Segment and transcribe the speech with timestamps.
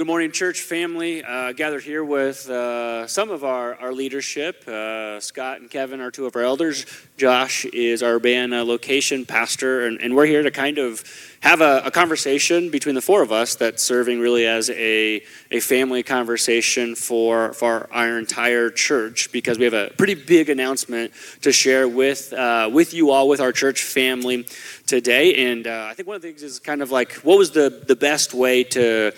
[0.00, 1.22] good morning, church family.
[1.22, 4.66] Uh, gathered here with uh, some of our, our leadership.
[4.66, 6.86] Uh, Scott and Kevin are two of our elders.
[7.18, 11.04] Josh is our Urbana location pastor, and, and we're here to kind of
[11.40, 15.60] have a, a, conversation between the four of us that's serving really as a, a
[15.60, 21.12] family conversation for, for our entire church because we have a pretty big announcement
[21.42, 24.46] to share with, uh, with you all, with our church family
[24.86, 25.50] today.
[25.50, 27.84] And uh, I think one of the things is kind of like what was the,
[27.86, 29.12] the best way to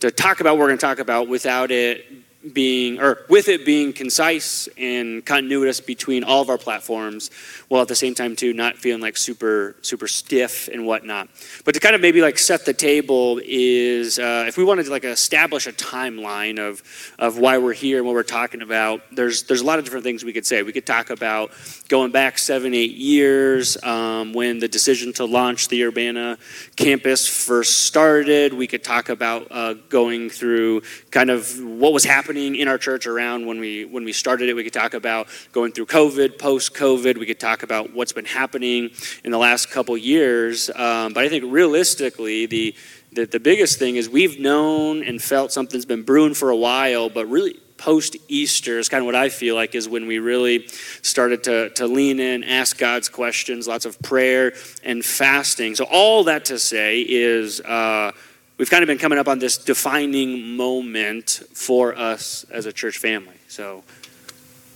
[0.00, 2.04] to talk about what we're going to talk about without it
[2.48, 7.30] being, or with it being concise and continuous between all of our platforms,
[7.68, 11.28] while at the same time too not feeling like super super stiff and whatnot.
[11.64, 14.90] But to kind of maybe like set the table is uh, if we wanted to
[14.90, 16.82] like establish a timeline of
[17.18, 19.02] of why we're here and what we're talking about.
[19.12, 20.62] There's there's a lot of different things we could say.
[20.62, 21.50] We could talk about
[21.88, 26.38] going back seven eight years um, when the decision to launch the Urbana
[26.76, 28.52] campus first started.
[28.52, 32.78] We could talk about uh, going through kind of what was happening happening in our
[32.78, 34.54] church around when we when we started it.
[34.54, 37.18] We could talk about going through COVID, post COVID.
[37.18, 38.90] We could talk about what's been happening
[39.24, 40.70] in the last couple years.
[40.70, 42.76] Um, but I think realistically, the,
[43.12, 47.10] the the biggest thing is we've known and felt something's been brewing for a while,
[47.10, 50.66] but really post Easter is kind of what I feel like is when we really
[51.02, 54.52] started to, to lean in, ask God's questions, lots of prayer
[54.84, 55.74] and fasting.
[55.76, 58.12] So, all that to say is uh,
[58.58, 62.98] we've kind of been coming up on this defining moment for us as a church
[62.98, 63.36] family.
[63.46, 63.84] So,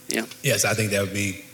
[0.08, 0.25] yeah.
[0.42, 1.44] Yes, I think that would be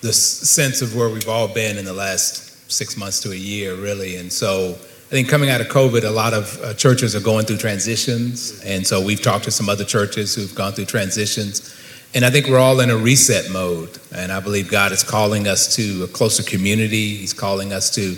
[0.00, 3.74] the sense of where we've all been in the last six months to a year,
[3.74, 4.16] really.
[4.16, 4.76] And so,
[5.08, 8.62] I think coming out of COVID, a lot of uh, churches are going through transitions.
[8.64, 11.76] And so, we've talked to some other churches who've gone through transitions.
[12.14, 13.98] And I think we're all in a reset mode.
[14.14, 17.16] And I believe God is calling us to a closer community.
[17.16, 18.16] He's calling us to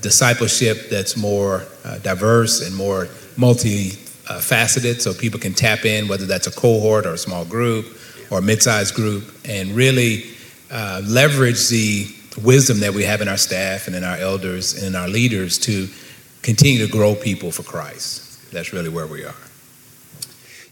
[0.00, 3.06] discipleship that's more uh, diverse and more
[3.36, 7.86] multifaceted so people can tap in, whether that's a cohort or a small group
[8.30, 10.24] or a mid sized group, and really
[10.70, 12.06] uh, leverage the
[12.42, 15.58] wisdom that we have in our staff and in our elders and in our leaders
[15.58, 15.88] to
[16.42, 18.52] continue to grow people for Christ.
[18.52, 19.34] That's really where we are.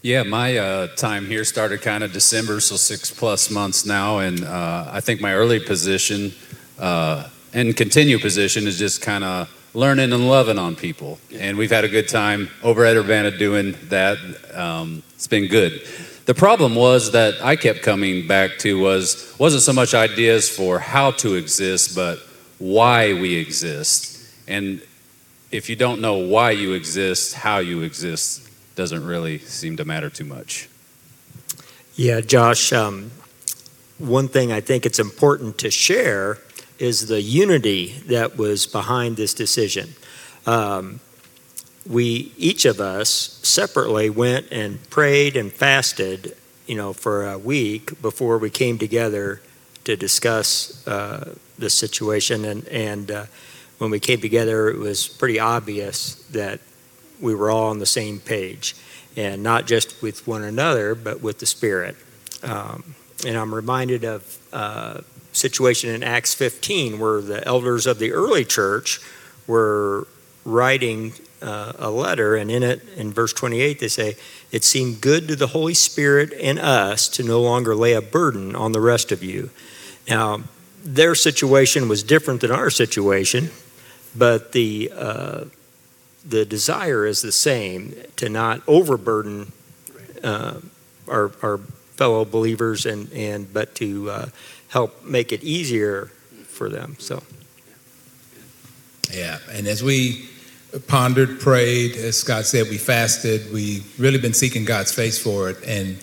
[0.01, 4.43] Yeah, my uh, time here started kind of December, so six plus months now, and
[4.45, 6.31] uh, I think my early position
[6.79, 7.27] uh,
[7.57, 11.17] and continue position is just kind of learning and loving on people.
[11.33, 14.19] And we've had a good time over at Urbana doing that.
[14.53, 15.81] Um, it's been good.
[16.25, 20.77] The problem was that I kept coming back to was wasn't so much ideas for
[20.77, 22.19] how to exist, but
[22.59, 24.23] why we exist.
[24.47, 24.83] And
[25.51, 30.11] if you don't know why you exist, how you exist doesn't really seem to matter
[30.11, 30.69] too much.
[31.95, 32.71] Yeah, Josh.
[32.71, 33.09] Um,
[33.97, 36.37] one thing I think it's important to share
[36.79, 39.89] is the unity that was behind this decision.
[40.45, 40.99] Um,
[41.87, 48.01] we each of us separately went and prayed and fasted, you know, for a week
[48.01, 49.41] before we came together
[49.85, 52.45] to discuss uh, the situation.
[52.45, 53.25] And and uh,
[53.77, 56.59] when we came together, it was pretty obvious that
[57.21, 58.75] we were all on the same page,
[59.15, 61.95] and not just with one another, but with the Spirit.
[62.43, 62.95] Um,
[63.25, 64.37] and I'm reminded of.
[64.53, 65.01] Uh,
[65.37, 68.99] situation in Acts 15 where the elders of the early church
[69.47, 70.07] were
[70.43, 74.15] writing uh, a letter, and in it, in verse 28, they say,
[74.51, 78.55] It seemed good to the Holy Spirit and us to no longer lay a burden
[78.55, 79.51] on the rest of you.
[80.07, 80.43] Now,
[80.83, 83.51] their situation was different than our situation,
[84.15, 85.45] but the, uh,
[86.25, 89.51] the desire is the same to not overburden
[90.23, 90.59] uh,
[91.07, 94.25] our, our fellow believers, and, and but to uh,
[94.69, 96.11] help make it easier
[96.45, 96.95] for them.
[96.99, 97.23] So,
[99.13, 100.29] yeah, and as we
[100.87, 103.51] pondered, prayed, as Scott said, we fasted.
[103.53, 105.97] We really been seeking God's face for it, and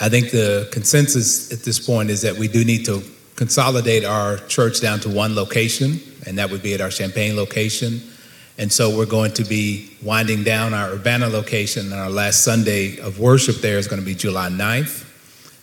[0.00, 3.02] I think the consensus at this point is that we do need to
[3.36, 8.00] consolidate our church down to one location, and that would be at our Champaign location.
[8.56, 12.98] And so we're going to be winding down our Urbana location, and our last Sunday
[13.00, 15.03] of worship there is going to be July 9th.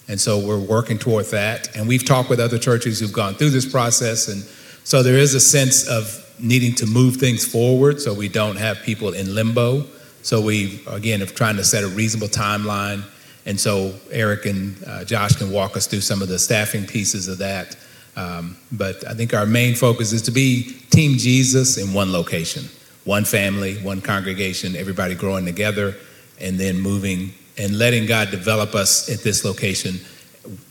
[0.07, 1.75] And so we're working toward that.
[1.75, 4.27] And we've talked with other churches who've gone through this process.
[4.27, 4.43] And
[4.83, 8.81] so there is a sense of needing to move things forward so we don't have
[8.81, 9.85] people in limbo.
[10.23, 13.03] So we, again, are trying to set a reasonable timeline.
[13.45, 17.27] And so Eric and uh, Josh can walk us through some of the staffing pieces
[17.27, 17.75] of that.
[18.15, 22.65] Um, but I think our main focus is to be Team Jesus in one location,
[23.05, 25.95] one family, one congregation, everybody growing together,
[26.39, 29.99] and then moving and letting God develop us at this location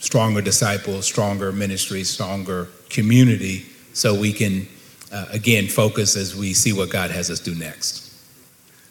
[0.01, 4.67] stronger disciples, stronger ministry, stronger community, so we can,
[5.13, 8.13] uh, again, focus as we see what God has us do next.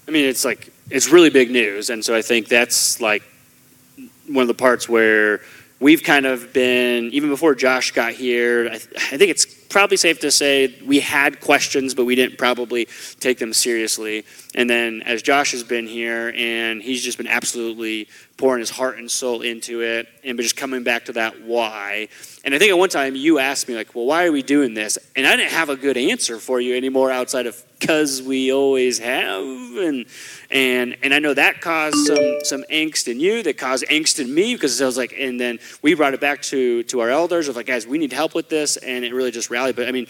[0.07, 3.24] I mean, it's like it's really big news, and so I think that's like
[4.28, 5.42] one of the parts where
[5.79, 8.69] we've kind of been even before Josh got here.
[8.71, 12.87] I, I think it's probably safe to say we had questions, but we didn't probably
[13.19, 14.25] take them seriously.
[14.55, 18.97] And then as Josh has been here, and he's just been absolutely pouring his heart
[18.97, 22.07] and soul into it, and but just coming back to that why.
[22.43, 24.73] And I think at one time you asked me like, "Well, why are we doing
[24.73, 28.51] this?" And I didn't have a good answer for you anymore outside of because we
[28.51, 30.05] always have, and
[30.51, 34.33] and and I know that caused some some angst in you, that caused angst in
[34.33, 37.47] me because I was like, and then we brought it back to to our elders
[37.47, 39.75] of like, guys, we need help with this, and it really just rallied.
[39.75, 40.07] But I mean,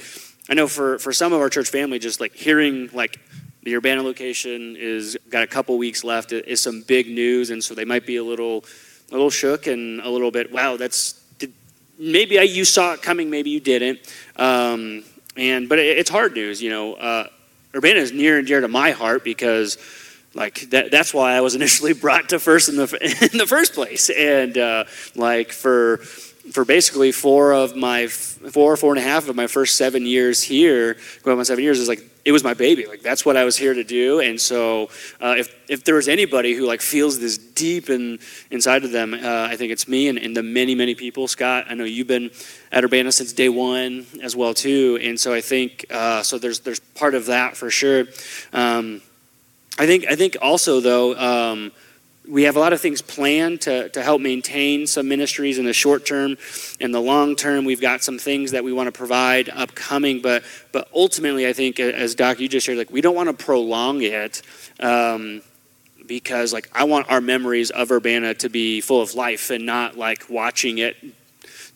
[0.50, 3.20] I know for for some of our church family, just like hearing like
[3.64, 7.76] the Urbana location is got a couple weeks left is some big news, and so
[7.76, 8.66] they might be a little
[9.12, 11.54] a little shook and a little bit, wow, that's did,
[11.98, 14.00] maybe I, you saw it coming, maybe you didn't.
[14.36, 15.04] Um,
[15.36, 16.94] and but it, it's hard news, you know.
[16.94, 17.28] Uh,
[17.76, 19.78] Urbana is near and dear to my heart because
[20.34, 23.74] like that, that's why I was initially brought to first in the in the first
[23.74, 24.86] place, and uh,
[25.16, 25.98] like for
[26.52, 30.42] for basically four of my four four and a half of my first seven years
[30.44, 32.86] here, going on seven years is like it was my baby.
[32.86, 34.20] Like that's what I was here to do.
[34.20, 34.90] And so
[35.22, 38.20] uh, if if there was anybody who like feels this deep in
[38.52, 41.28] inside of them, uh, I think it's me and, and the many many people.
[41.28, 42.32] Scott, I know you've been
[42.72, 45.00] at Urbana since day one as well too.
[45.02, 46.38] And so I think uh, so.
[46.38, 48.06] There's there's part of that for sure.
[48.54, 49.02] Um,
[49.78, 51.16] I think I think also though.
[51.16, 51.72] Um,
[52.30, 55.74] we have a lot of things planned to, to help maintain some ministries in the
[55.74, 56.38] short term.
[56.80, 60.44] And the long term we've got some things that we want to provide upcoming but
[60.72, 64.02] but ultimately i think as doc you just shared like we don't want to prolong
[64.02, 64.42] it
[64.80, 65.42] um,
[66.06, 69.98] because like i want our memories of urbana to be full of life and not
[69.98, 70.96] like watching it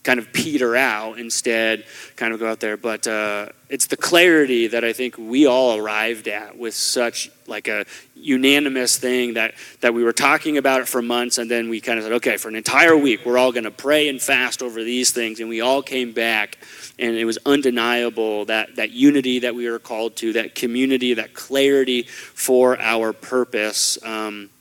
[0.04, 1.86] kind of peter out instead
[2.16, 2.78] kind of go out there.
[2.78, 7.68] But uh, it's the clarity that i think we all arrived at with such like
[7.68, 7.84] a
[8.16, 11.98] unanimous thing that that we were talking about it for months and then we kind
[11.98, 14.84] of said okay for an entire week we're all going to pray and fast over
[14.84, 16.60] these things and we all came back
[17.00, 21.34] and it was undeniable that that unity that we were called to that community that
[21.34, 24.52] clarity for our purpose um,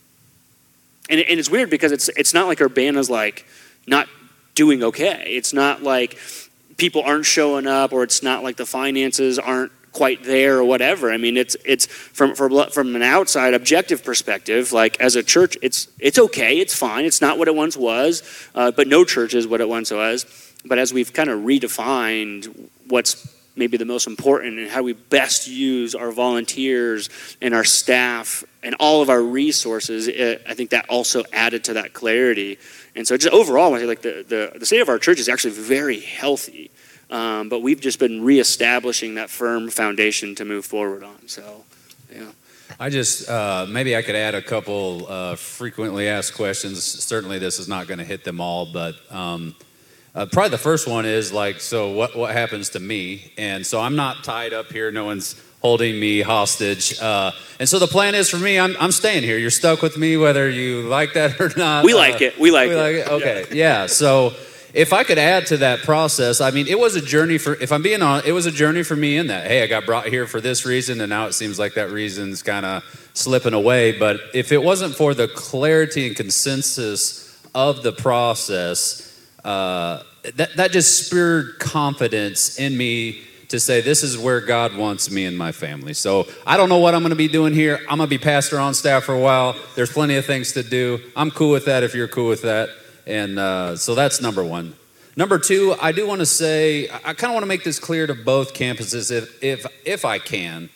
[1.07, 3.45] and, and it's weird because it's it's not like urbana's like
[3.85, 4.07] not
[4.55, 5.23] doing okay.
[5.27, 6.17] It's not like
[6.77, 11.11] people aren't showing up or it's not like the finances aren't quite there or whatever.
[11.11, 14.73] I mean, it's it's from from from an outside objective perspective.
[14.73, 17.05] Like as a church, it's it's okay, it's fine.
[17.05, 18.23] It's not what it once was,
[18.55, 20.25] uh, but no church is what it once was.
[20.65, 25.47] But as we've kind of redefined what's maybe the most important and how we best
[25.47, 27.09] use our volunteers
[27.41, 31.73] and our staff and all of our resources, it, I think that also added to
[31.73, 32.57] that clarity.
[32.95, 35.29] And so, just overall, I think like the, the, the state of our church is
[35.29, 36.71] actually very healthy.
[37.09, 41.27] Um, but we've just been reestablishing that firm foundation to move forward on.
[41.27, 41.63] So,
[42.11, 42.31] yeah.
[42.79, 46.83] I just uh, maybe I could add a couple uh, frequently asked questions.
[46.83, 49.55] Certainly, this is not going to hit them all, but um,
[50.15, 53.31] uh, probably the first one is like, so what what happens to me?
[53.37, 54.91] And so I'm not tied up here.
[54.91, 56.99] No one's holding me hostage.
[56.99, 59.37] Uh, and so the plan is for me, I'm, I'm staying here.
[59.37, 61.85] You're stuck with me, whether you like that or not.
[61.85, 62.39] We like uh, it.
[62.39, 62.77] We like we it.
[62.77, 63.07] Like it.
[63.07, 63.45] Okay.
[63.49, 63.81] Yeah.
[63.81, 63.85] yeah.
[63.87, 64.33] So
[64.73, 67.71] if I could add to that process, I mean, it was a journey for, if
[67.71, 70.07] I'm being honest, it was a journey for me in that, hey, I got brought
[70.07, 72.83] here for this reason, and now it seems like that reason's kind of
[73.13, 73.97] slipping away.
[73.97, 79.02] But if it wasn't for the clarity and consensus of the process,
[79.43, 80.03] uh,
[80.35, 85.25] that, that just spurred confidence in me to say, this is where God wants me
[85.25, 85.93] and my family.
[85.93, 87.77] So I don't know what I'm going to be doing here.
[87.89, 89.55] I'm going to be pastor on staff for a while.
[89.75, 90.99] There's plenty of things to do.
[91.15, 92.69] I'm cool with that if you're cool with that.
[93.05, 94.75] And uh, so that's number one.
[95.15, 98.07] Number two, I do want to say, I kind of want to make this clear
[98.07, 100.69] to both campuses, if, if, if I can,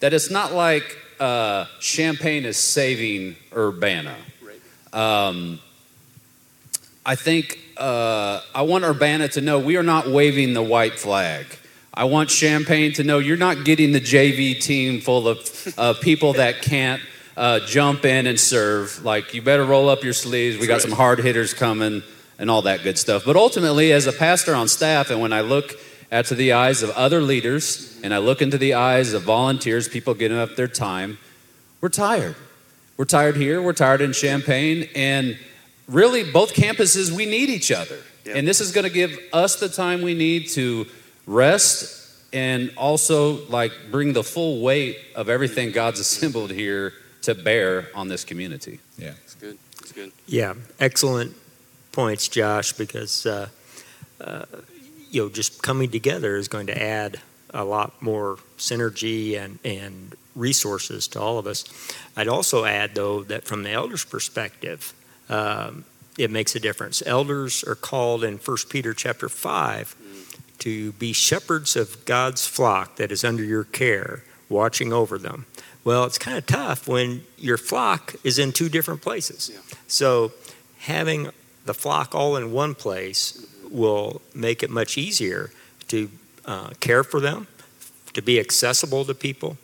[0.00, 4.16] that it's not like uh, Champaign is saving Urbana.
[4.94, 5.60] Um,
[7.04, 11.46] I think uh, I want Urbana to know we are not waving the white flag.
[11.92, 16.34] I want Champaign to know you're not getting the JV team full of uh, people
[16.34, 17.02] that can't
[17.36, 19.04] uh, jump in and serve.
[19.04, 20.58] Like, you better roll up your sleeves.
[20.58, 22.04] We got some hard hitters coming
[22.38, 23.24] and all that good stuff.
[23.26, 25.74] But ultimately, as a pastor on staff, and when I look
[26.12, 29.88] at to the eyes of other leaders and I look into the eyes of volunteers,
[29.88, 31.18] people giving up their time,
[31.80, 32.36] we're tired.
[32.96, 35.36] We're tired here, we're tired in Champaign, and
[35.88, 37.98] really, both campuses, we need each other.
[38.24, 38.36] Yep.
[38.36, 40.86] And this is going to give us the time we need to
[41.26, 41.98] rest
[42.32, 48.08] and also like bring the full weight of everything God's assembled here to bear on
[48.08, 48.80] this community.
[48.98, 49.58] Yeah, it's good.
[49.80, 50.12] It's good.
[50.26, 51.34] Yeah, excellent
[51.92, 52.72] points, Josh.
[52.72, 53.48] Because uh,
[54.20, 54.44] uh,
[55.10, 57.20] you know, just coming together is going to add
[57.50, 61.64] a lot more synergy and, and resources to all of us.
[62.16, 64.94] I'd also add, though, that from the elders' perspective,
[65.32, 65.84] um,
[66.18, 67.02] it makes a difference.
[67.06, 69.96] Elders are called in 1 Peter chapter 5
[70.58, 75.46] to be shepherds of God's flock that is under your care, watching over them.
[75.84, 79.50] Well, it's kind of tough when your flock is in two different places.
[79.52, 79.60] Yeah.
[79.88, 80.32] So
[80.80, 81.30] having
[81.64, 85.50] the flock all in one place will make it much easier
[85.88, 86.10] to
[86.44, 87.46] uh, care for them,
[88.12, 89.56] to be accessible to people,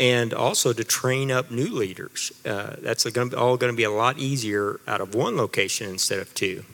[0.00, 2.32] and also to train up new leaders.
[2.44, 6.18] Uh, that's gonna, all going to be a lot easier out of one location instead
[6.18, 6.64] of two.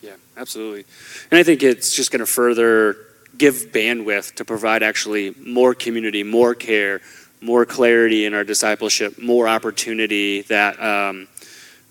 [0.00, 0.84] Yeah, absolutely.
[1.30, 2.96] And I think it's just going to further
[3.36, 7.00] give bandwidth to provide actually more community, more care,
[7.40, 11.26] more clarity in our discipleship, more opportunity that, um,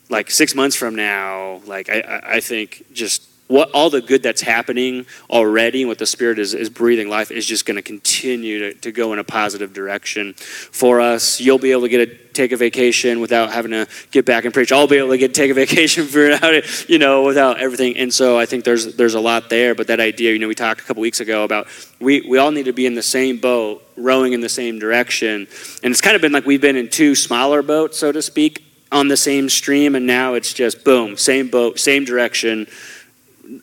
[0.09, 4.21] like six months from now, like I- I, I think just what all the good
[4.21, 7.81] that's happening already and what the spirit is, is breathing life is just going to
[7.81, 11.39] continue to, go in a positive direction for us.
[11.41, 14.53] You'll be able to get a take a vacation without having to get back and
[14.53, 14.71] preach.
[14.71, 17.97] I'll be able to get take a vacation without you know without everything.
[17.97, 20.55] And so i think there's there's a lot there but that idea you know we
[20.55, 21.67] talked a couple weeks ago about
[21.99, 25.47] we we all need to be in the same boat rowing in the same direction.
[25.83, 28.63] And it's kind of been like we've been in two smaller boats so to speak
[28.91, 32.67] on the same stream and now it's just boom same boat same direction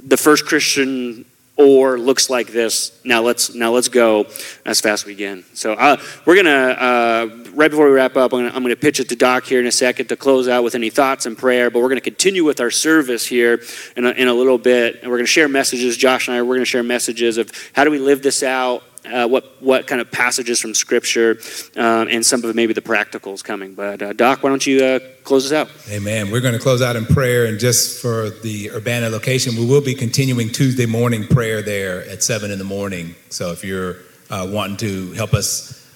[0.03, 1.25] the first Christian
[1.57, 2.99] or looks like this.
[3.05, 4.26] Now let's now let's go
[4.67, 5.45] as fast as we can.
[5.55, 8.99] So uh, we're gonna uh, right before we wrap up, I'm gonna, I'm gonna pitch
[8.99, 11.71] it to Doc here in a second to close out with any thoughts and prayer.
[11.71, 13.62] But we're gonna continue with our service here
[13.97, 15.97] in a, in a little bit, and we're gonna share messages.
[15.97, 18.83] Josh and I we're gonna share messages of how do we live this out.
[19.05, 21.39] Uh, what what kind of passages from Scripture,
[21.77, 23.75] um, and some of maybe the practicals coming.
[23.75, 25.71] But uh, Doc, why don't you uh, close us out?
[25.91, 26.31] Amen.
[26.31, 29.83] We're going to close out in prayer, and just for the Urbana location, we will
[29.83, 33.15] be continuing Tuesday morning prayer there at seven in the morning.
[33.29, 33.97] So if you're
[34.31, 35.87] uh, wanting to help us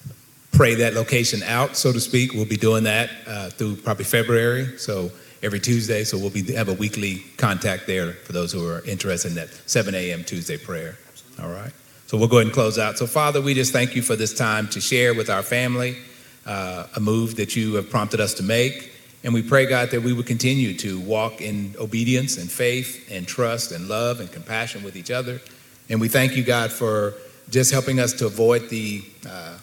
[0.51, 4.77] pray that location out, so to speak, we'll be doing that uh, through probably February.
[4.77, 5.11] So
[5.41, 9.29] every Tuesday, so we'll be have a weekly contact there for those who are interested
[9.29, 10.23] in that 7 a.m.
[10.23, 10.97] Tuesday prayer.
[11.41, 11.71] All right.
[12.09, 12.97] So we'll go ahead and close out.
[12.97, 15.95] So Father, we just thank you for this time to share with our family
[16.43, 18.91] uh, a move that you have prompted us to make.
[19.23, 23.27] And we pray, God, that we would continue to walk in obedience and faith and
[23.27, 25.39] trust and love and compassion with each other.
[25.87, 27.13] And we thank you, God, for
[27.51, 29.59] just helping us to avoid the uh,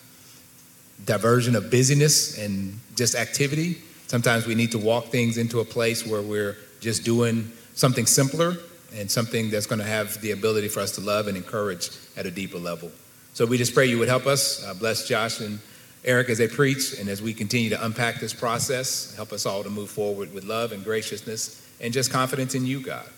[1.05, 3.79] diversion of busyness and just activity.
[4.07, 8.57] Sometimes we need to walk things into a place where we're just doing something simpler
[8.97, 12.26] and something that's going to have the ability for us to love and encourage at
[12.26, 12.91] a deeper level.
[13.35, 14.65] So we just pray you would help us.
[14.65, 15.59] Uh, bless Josh and
[16.05, 19.62] Eric as they preach, and as we continue to unpack this process, help us all
[19.62, 23.09] to move forward with love and graciousness and just confidence in you, God.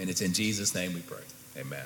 [0.00, 1.18] And it's in Jesus' name we pray.
[1.56, 1.84] Amen.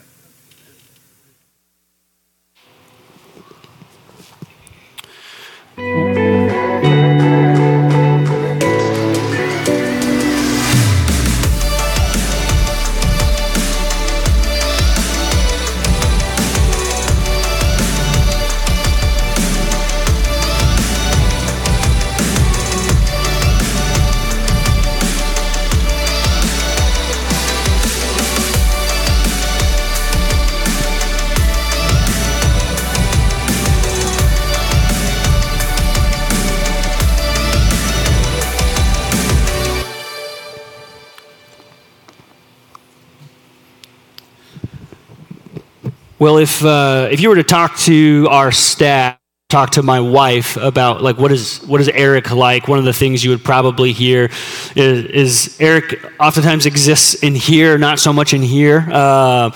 [46.22, 50.56] Well, if uh, if you were to talk to our staff, talk to my wife
[50.56, 53.90] about like what is what is Eric like, one of the things you would probably
[53.90, 54.30] hear
[54.76, 58.86] is, is Eric oftentimes exists in here, not so much in here.
[58.92, 59.50] Uh,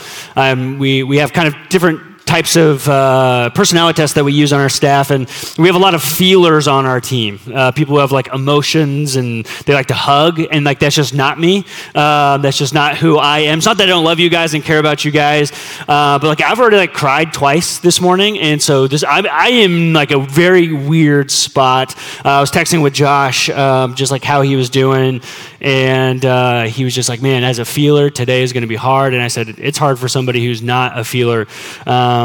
[0.77, 4.61] we we have kind of different types of uh, personality tests that we use on
[4.61, 7.39] our staff, and we have a lot of feelers on our team.
[7.53, 11.15] Uh, people who have like emotions and they like to hug, and like that's just
[11.15, 11.65] not me.
[11.95, 13.59] Uh, that's just not who I am.
[13.59, 15.53] It's not that I don't love you guys and care about you guys,
[15.89, 19.49] uh, but like I've already like cried twice this morning, and so this I, I
[19.49, 21.97] am like a very weird spot.
[22.25, 25.23] Uh, I was texting with Josh, um, just like how he was doing,
[25.61, 28.75] and uh, he was just like, "Man, as a feeler, today is going to be
[28.75, 31.47] hard." And I said, "It's hard for somebody who's not a feeler."
[31.87, 32.16] Um,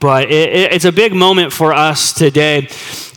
[0.00, 2.68] but it, it, it's a big moment for us today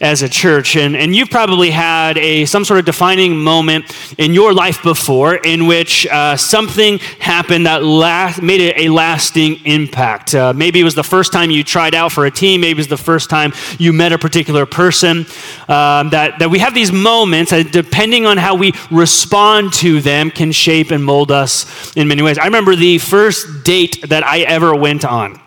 [0.02, 0.76] as a church.
[0.76, 3.86] And, and you've probably had a, some sort of defining moment
[4.18, 9.66] in your life before in which uh, something happened that last, made it a lasting
[9.66, 10.36] impact.
[10.36, 12.78] Uh, maybe it was the first time you tried out for a team, maybe it
[12.78, 15.26] was the first time you met a particular person.
[15.68, 20.32] Um, that, that we have these moments that, depending on how we respond to them,
[20.32, 22.38] can shape and mold us in many ways.
[22.38, 25.40] I remember the first date that I ever went on.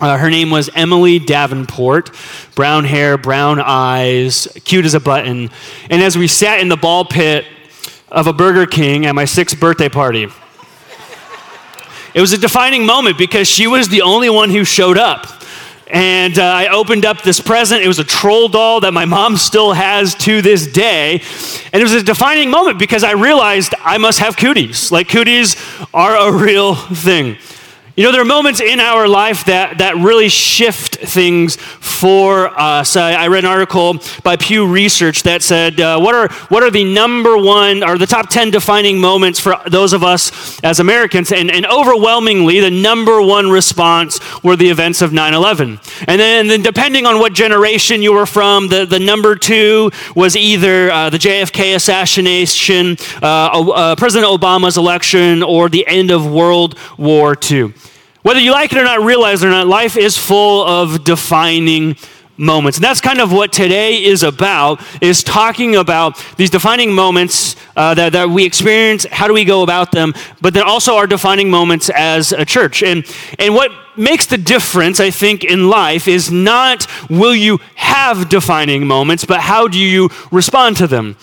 [0.00, 2.10] Uh, her name was Emily Davenport.
[2.56, 5.50] Brown hair, brown eyes, cute as a button.
[5.88, 7.44] And as we sat in the ball pit
[8.08, 10.26] of a Burger King at my sixth birthday party,
[12.12, 15.26] it was a defining moment because she was the only one who showed up.
[15.86, 17.82] And uh, I opened up this present.
[17.82, 21.22] It was a troll doll that my mom still has to this day.
[21.72, 24.90] And it was a defining moment because I realized I must have cooties.
[24.90, 25.56] Like, cooties
[25.92, 27.36] are a real thing.
[27.96, 32.96] You know, there are moments in our life that, that really shift things for us.
[32.96, 36.72] I, I read an article by Pew Research that said, uh, what, are, what are
[36.72, 41.30] the number one, or the top 10 defining moments for those of us as Americans?
[41.30, 45.78] And, and overwhelmingly, the number one response were the events of 9 11.
[46.08, 49.92] And then, and then, depending on what generation you were from, the, the number two
[50.16, 56.26] was either uh, the JFK assassination, uh, uh, President Obama's election, or the end of
[56.28, 57.72] World War II.
[58.24, 61.94] Whether you like it or not, realize it or not, life is full of defining
[62.38, 62.78] moments.
[62.78, 67.92] And that's kind of what today is about, is talking about these defining moments uh,
[67.92, 71.50] that, that we experience, how do we go about them, but then also our defining
[71.50, 72.82] moments as a church.
[72.82, 73.04] And,
[73.38, 78.86] and what makes the difference, I think, in life is not will you have defining
[78.86, 81.18] moments, but how do you respond to them.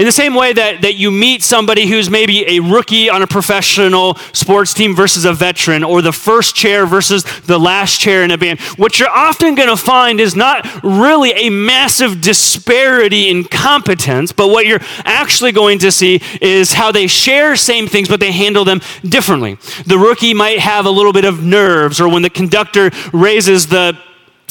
[0.00, 3.26] In the same way that, that you meet somebody who's maybe a rookie on a
[3.26, 8.30] professional sports team versus a veteran, or the first chair versus the last chair in
[8.30, 13.44] a band, what you're often going to find is not really a massive disparity in
[13.44, 18.20] competence, but what you're actually going to see is how they share same things, but
[18.20, 19.58] they handle them differently.
[19.84, 23.98] The rookie might have a little bit of nerves, or when the conductor raises the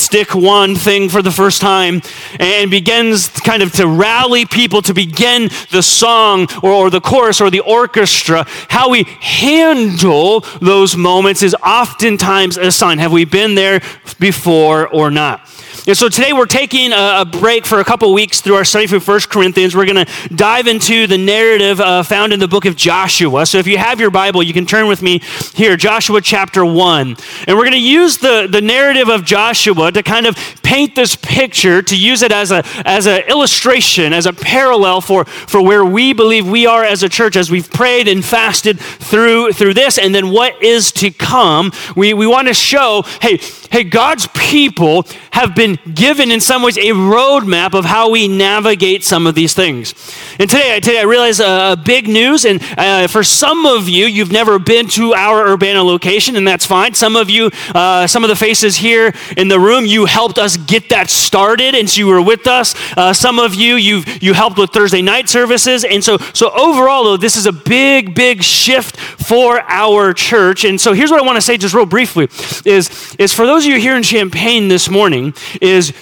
[0.10, 2.02] stick one thing for the first time
[2.40, 7.40] and begins kind of to rally people to begin the song or, or, the chorus
[7.40, 12.98] or the orchestra, how we handle those moments is oftentimes a sign.
[12.98, 13.82] Have we been there
[14.20, 15.48] before or not?
[15.88, 19.00] And so today we're taking a, break for a couple weeks through our study through
[19.00, 19.76] 1 Corinthians.
[19.76, 23.46] We're going to dive into the narrative uh, found in the book of Joshua.
[23.46, 25.20] So if you have your Bible, you can turn with me
[25.54, 27.16] here, Joshua chapter 1.
[27.48, 31.16] And we're going to use the, the narrative of Joshua to kind of paint this
[31.16, 35.86] picture, to use it as a as an illustration, as a parallel for, for where
[35.86, 39.98] we believe we are as a church, as we've prayed and fasted through, through this,
[39.98, 41.72] and then what is to come.
[41.96, 43.38] We, we want to show, hey,
[43.72, 49.04] hey, God's people have been given, in some ways, a roadmap of how we navigate
[49.04, 49.94] some of these things.
[50.40, 54.06] And today, today I realize a, a big news, and uh, for some of you,
[54.06, 56.94] you've never been to our Urbana location, and that's fine.
[56.94, 60.58] Some of you, uh, some of the faces here in the room, you helped us
[60.58, 62.76] get that started, and so you were with us.
[62.98, 67.04] Uh, some of you, you you helped with Thursday night services, and so so overall,
[67.04, 68.98] though, this is a big, big shift
[69.30, 70.66] for our church.
[70.66, 72.28] And so here's what I want to say, just real briefly,
[72.66, 75.94] is is for those of you here in Champaign this morning is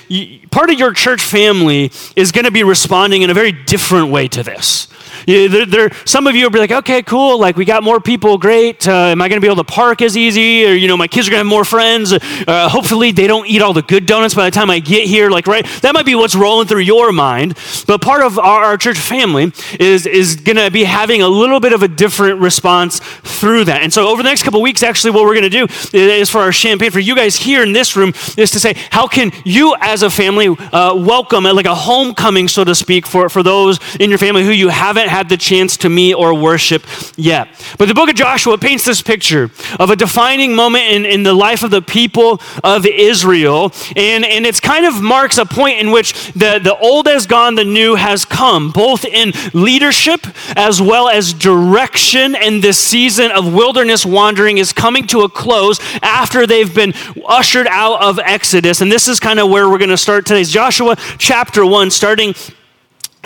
[0.51, 4.27] part of your church family is going to be responding in a very different way
[4.29, 4.87] to this.
[5.25, 7.39] You, there, there, some of you will be like, okay, cool.
[7.39, 8.37] Like, we got more people.
[8.37, 8.87] Great.
[8.87, 10.65] Uh, am I going to be able to park as easy?
[10.65, 12.13] Or, you know, my kids are going to have more friends.
[12.13, 15.29] Uh, hopefully, they don't eat all the good donuts by the time I get here.
[15.29, 15.65] Like, right?
[15.81, 17.57] That might be what's rolling through your mind.
[17.87, 21.59] But part of our, our church family is, is going to be having a little
[21.59, 23.81] bit of a different response through that.
[23.81, 26.39] And so, over the next couple weeks, actually, what we're going to do is for
[26.39, 29.75] our Champaign, for you guys here in this room, is to say, how can you
[29.79, 34.09] as a family uh, welcome, like a homecoming, so to speak, for, for those in
[34.09, 37.47] your family who you haven't had the chance to meet or worship yet.
[37.77, 41.33] But the book of Joshua paints this picture of a defining moment in, in the
[41.33, 43.73] life of the people of Israel.
[43.95, 47.55] And, and it's kind of marks a point in which the, the old has gone,
[47.55, 52.35] the new has come, both in leadership as well as direction.
[52.35, 56.93] And this season of wilderness wandering is coming to a close after they've been
[57.25, 58.81] ushered out of Exodus.
[58.81, 60.43] And this is kind of where we're going to start today.
[60.43, 62.35] Joshua chapter 1, starting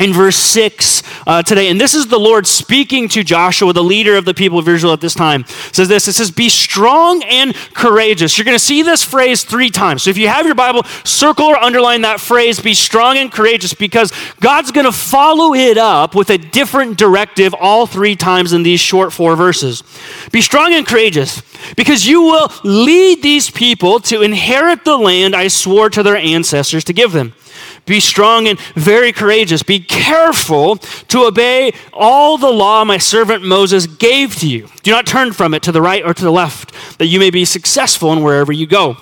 [0.01, 1.69] in verse 6 uh, today.
[1.69, 4.93] And this is the Lord speaking to Joshua, the leader of the people of Israel
[4.93, 5.41] at this time.
[5.41, 8.37] It says this It says, Be strong and courageous.
[8.37, 10.03] You're going to see this phrase three times.
[10.03, 13.73] So if you have your Bible, circle or underline that phrase, be strong and courageous,
[13.73, 18.63] because God's going to follow it up with a different directive all three times in
[18.63, 19.83] these short four verses.
[20.31, 21.41] Be strong and courageous,
[21.75, 26.83] because you will lead these people to inherit the land I swore to their ancestors
[26.85, 27.33] to give them.
[27.85, 29.63] Be strong and very courageous.
[29.63, 34.67] Be careful to obey all the law my servant Moses gave to you.
[34.83, 37.31] Do not turn from it to the right or to the left, that you may
[37.31, 38.97] be successful in wherever you go.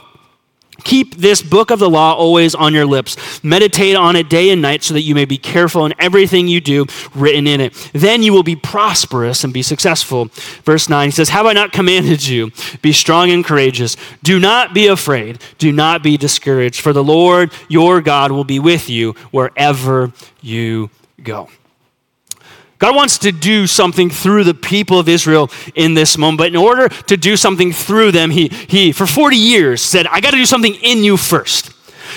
[0.83, 3.43] Keep this book of the law always on your lips.
[3.43, 6.61] Meditate on it day and night so that you may be careful in everything you
[6.61, 7.73] do written in it.
[7.93, 10.25] Then you will be prosperous and be successful.
[10.63, 12.51] Verse 9 he says, Have I not commanded you?
[12.81, 13.95] Be strong and courageous.
[14.23, 15.41] Do not be afraid.
[15.57, 20.11] Do not be discouraged, for the Lord your God will be with you wherever
[20.41, 20.89] you
[21.23, 21.49] go.
[22.79, 26.37] God wants to do something through the people of Israel in this moment.
[26.37, 30.21] But in order to do something through them, he, he for 40 years, said, I
[30.21, 31.73] got to do something in you first.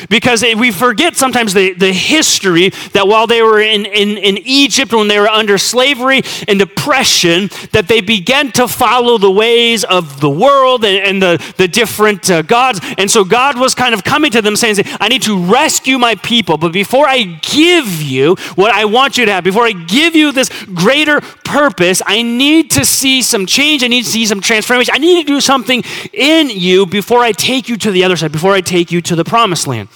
[0.09, 4.93] Because we forget sometimes the, the history that while they were in, in, in Egypt,
[4.93, 10.21] when they were under slavery and oppression, that they began to follow the ways of
[10.21, 12.81] the world and, and the, the different uh, gods.
[12.99, 16.15] And so God was kind of coming to them saying, I need to rescue my
[16.17, 20.15] people, but before I give you what I want you to have, before I give
[20.15, 23.83] you this greater purpose, I need to see some change.
[23.83, 24.95] I need to see some transformation.
[24.95, 28.33] I need to do something in you before I take you to the other side,
[28.33, 29.89] before I take you to the promised land.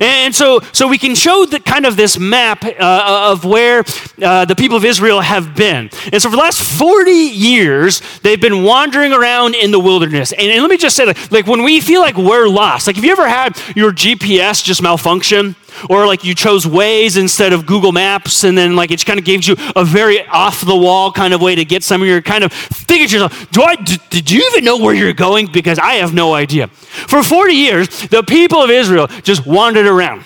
[0.00, 3.84] And so, so we can show the kind of this map uh, of where
[4.22, 5.90] uh, the people of Israel have been.
[6.12, 10.32] And so for the last 40 years, they've been wandering around in the wilderness.
[10.32, 12.96] And, and let me just say, like, like when we feel like we're lost, like
[12.96, 15.56] have you ever had your GPS just malfunction?
[15.88, 19.24] Or like you chose Waze instead of Google Maps, and then like it kind of
[19.24, 22.08] gives you a very off the wall kind of way to get somewhere.
[22.08, 25.50] You're kind of thinking to yourself, do I, did you even know where you're going?
[25.50, 26.68] Because I have no idea.
[26.68, 30.24] For 40 years, the people of Israel just wandered around.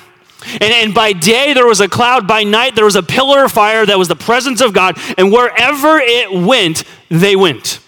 [0.61, 3.53] And, and, by day there was a cloud, by night there was a pillar of
[3.53, 7.81] fire that was the presence of God, and wherever it went, they went.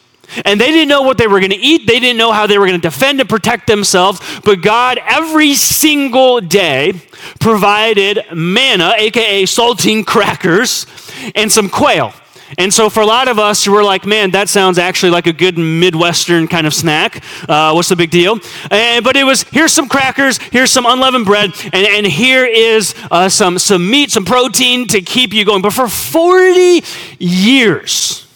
[0.45, 1.87] And they didn't know what they were going to eat.
[1.87, 4.21] They didn't know how they were going to defend and protect themselves.
[4.45, 6.93] But God, every single day,
[7.41, 10.87] provided manna, aka saltine crackers,
[11.35, 12.13] and some quail.
[12.57, 15.33] And so, for a lot of us, we're like, man, that sounds actually like a
[15.35, 17.23] good Midwestern kind of snack.
[17.47, 18.39] Uh, what's the big deal?
[18.71, 22.95] And, but it was here's some crackers, here's some unleavened bread, and, and here is
[23.11, 25.61] uh, some, some meat, some protein to keep you going.
[25.61, 26.83] But for 40
[27.19, 28.27] years,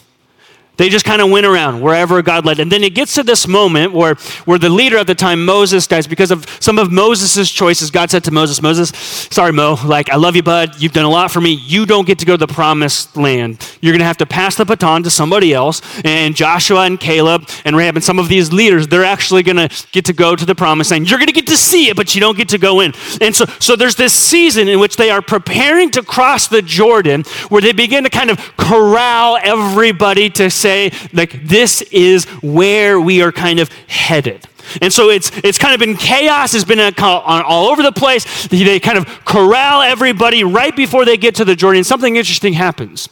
[0.83, 2.59] they just kind of went around wherever God led.
[2.59, 4.17] And then it gets to this moment where,
[4.47, 7.93] where the leader at the time, Moses, dies because of some of Moses' choices.
[7.93, 8.91] God said to Moses, Moses,
[9.31, 10.83] sorry, Mo, like, I love you, bud.
[10.83, 11.53] You've done a lot for me.
[11.53, 13.65] You don't get to go to the promised land.
[13.81, 15.83] You're going to have to pass the baton to somebody else.
[16.05, 19.69] And Joshua and Caleb and Rahab and some of these leaders, they're actually going to
[19.93, 21.09] get to go to the promised land.
[21.09, 22.93] You're going to get to see it, but you don't get to go in.
[23.21, 27.23] And so, so there's this season in which they are preparing to cross the Jordan
[27.51, 33.01] where they begin to kind of corral everybody to say, say, like, this is where
[33.01, 34.47] we are kind of headed.
[34.81, 38.47] And so it's, it's kind of been chaos, it's been a, all over the place.
[38.47, 41.85] They kind of corral everybody right before they get to the Jordan.
[41.85, 43.09] Something interesting happens.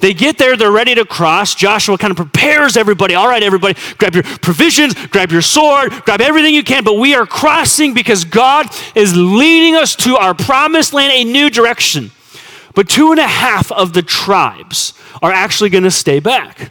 [0.00, 1.54] They get there, they're ready to cross.
[1.54, 3.14] Joshua kind of prepares everybody.
[3.14, 6.84] All right, everybody, grab your provisions, grab your sword, grab everything you can.
[6.84, 11.50] But we are crossing because God is leading us to our promised land, a new
[11.50, 12.12] direction.
[12.74, 16.70] But two and a half of the tribes are actually going to stay back.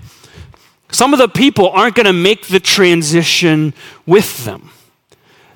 [0.92, 3.74] Some of the people aren't going to make the transition
[4.06, 4.72] with them.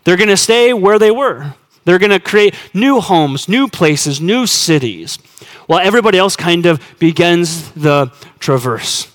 [0.04, 1.56] They're going to stay where they were.
[1.84, 5.18] They're going to create new homes, new places, new cities,
[5.68, 9.12] while everybody else kind of begins the traverse.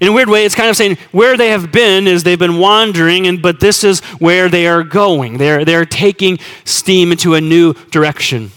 [0.00, 2.58] In a weird way, it's kind of saying where they have been is they've been
[2.58, 5.36] wandering, and, but this is where they are going.
[5.36, 8.52] They're, they're taking steam into a new direction.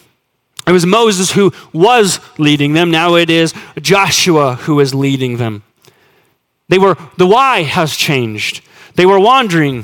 [0.65, 2.89] It was Moses who was leading them.
[2.89, 5.63] Now it is Joshua who is leading them.
[6.69, 8.61] They were, the why has changed.
[8.95, 9.83] They were wandering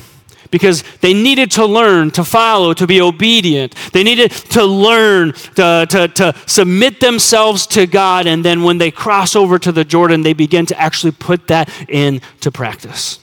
[0.51, 3.75] because they needed to learn to follow, to be obedient.
[3.93, 8.25] They needed to learn to, to, to submit themselves to God.
[8.25, 11.69] And then when they cross over to the Jordan, they begin to actually put that
[11.89, 13.19] into practice.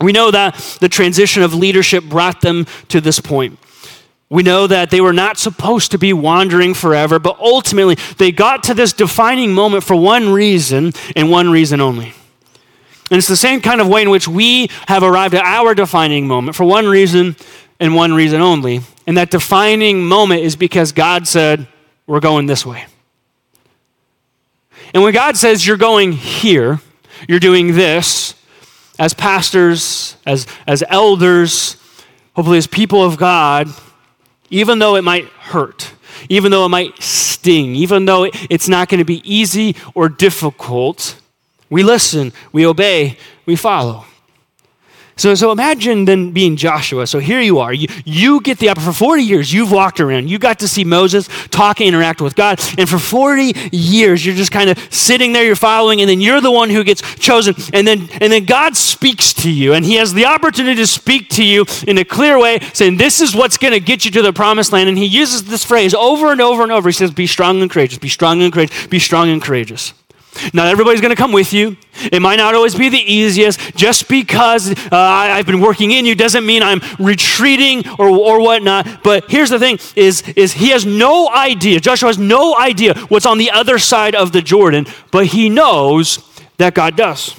[0.00, 3.58] We know that the transition of leadership brought them to this point.
[4.32, 8.62] We know that they were not supposed to be wandering forever, but ultimately they got
[8.62, 12.14] to this defining moment for one reason and one reason only.
[13.10, 16.26] And it's the same kind of way in which we have arrived at our defining
[16.26, 17.36] moment for one reason
[17.78, 18.80] and one reason only.
[19.06, 21.68] And that defining moment is because God said,
[22.06, 22.86] We're going this way.
[24.94, 26.80] And when God says, You're going here,
[27.28, 28.34] you're doing this,
[28.98, 31.76] as pastors, as, as elders,
[32.34, 33.68] hopefully as people of God,
[34.52, 35.92] even though it might hurt,
[36.28, 41.18] even though it might sting, even though it's not going to be easy or difficult,
[41.70, 44.04] we listen, we obey, we follow.
[45.16, 47.06] So, so imagine then being Joshua.
[47.06, 47.72] So here you are.
[47.72, 48.92] You, you get the opportunity.
[48.92, 50.28] For 40 years, you've walked around.
[50.28, 52.60] You got to see Moses talk and interact with God.
[52.78, 56.40] And for 40 years, you're just kind of sitting there, you're following, and then you're
[56.40, 57.54] the one who gets chosen.
[57.72, 59.74] And then, and then God speaks to you.
[59.74, 63.20] And he has the opportunity to speak to you in a clear way, saying, This
[63.20, 64.88] is what's going to get you to the promised land.
[64.88, 66.88] And he uses this phrase over and over and over.
[66.88, 67.98] He says, Be strong and courageous.
[67.98, 68.86] Be strong and courageous.
[68.86, 69.92] Be strong and courageous.
[70.52, 71.76] Not everybody's going to come with you.
[72.10, 73.76] It might not always be the easiest.
[73.76, 79.02] Just because uh, I've been working in you doesn't mean I'm retreating or, or whatnot.
[79.02, 83.26] But here's the thing is, is he has no idea, Joshua has no idea what's
[83.26, 86.18] on the other side of the Jordan, but he knows
[86.56, 87.36] that God does.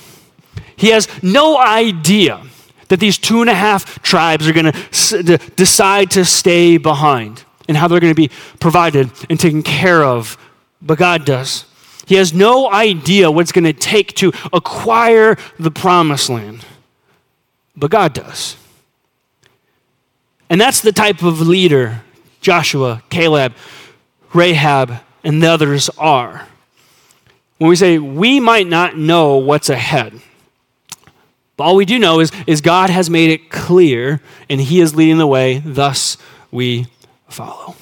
[0.76, 2.42] He has no idea
[2.90, 7.76] that these two and a half tribes are going to decide to stay behind and
[7.76, 8.30] how they're going to be
[8.60, 10.38] provided and taken care of.
[10.82, 11.66] But God does.
[12.06, 16.66] He has no idea what it's going to take to acquire the promised land,
[17.76, 18.58] but God does.
[20.50, 22.02] And that's the type of leader
[22.42, 23.54] Joshua, Caleb,
[24.34, 26.48] Rahab, and the others are.
[27.58, 30.20] When we say we might not know what's ahead,
[31.56, 34.94] but all we do know is, is God has made it clear and He is
[34.94, 36.18] leading the way, thus
[36.52, 36.88] we
[37.30, 37.76] follow.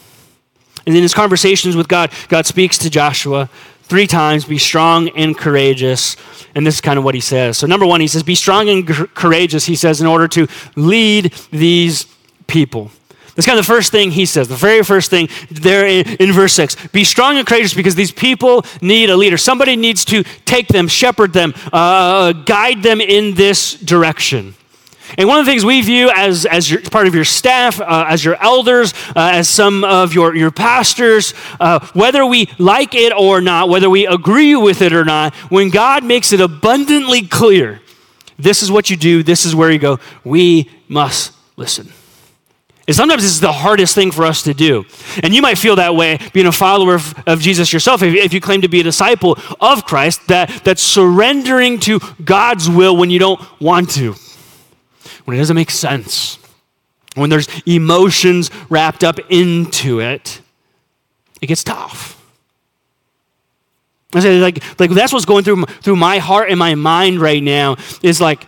[0.86, 3.49] And in his conversations with God, God speaks to Joshua
[3.91, 6.15] three times be strong and courageous.
[6.56, 7.58] And this is kind of what he says.
[7.58, 11.34] So, number one, he says, be strong and courageous, he says, in order to lead
[11.51, 12.06] these
[12.47, 12.89] people.
[13.36, 16.32] That's kind of the first thing he says, the very first thing there in, in,
[16.32, 16.88] verse 6.
[16.93, 19.38] Be strong and courageous because these people need a leader.
[19.38, 24.56] Somebody needs to take them, shepherd them, uh, guide them in this direction.
[25.17, 28.06] And one of the things we view as, as your, part of your staff, uh,
[28.08, 33.13] as your elders, uh, as some of your, your pastors, uh, whether we like it
[33.13, 37.82] or not, whether we agree with it or not, when God makes it abundantly clear,
[38.39, 41.91] this is what you do, this is where you go, we must listen.
[42.88, 44.86] And sometimes this is the hardest thing for us to do.
[45.24, 48.34] And you might feel that way being a follower of, of Jesus yourself, if, if,
[48.34, 53.10] you claim to be a disciple of Christ, that, that surrendering to God's will when
[53.10, 54.15] you don't want to
[55.25, 56.38] when it doesn't make sense,
[57.15, 60.41] when there's emotions wrapped up into it,
[61.41, 62.17] it gets tough.
[64.13, 67.41] I say, like, like that's what's going through, through my heart and my mind right
[67.41, 68.45] now is like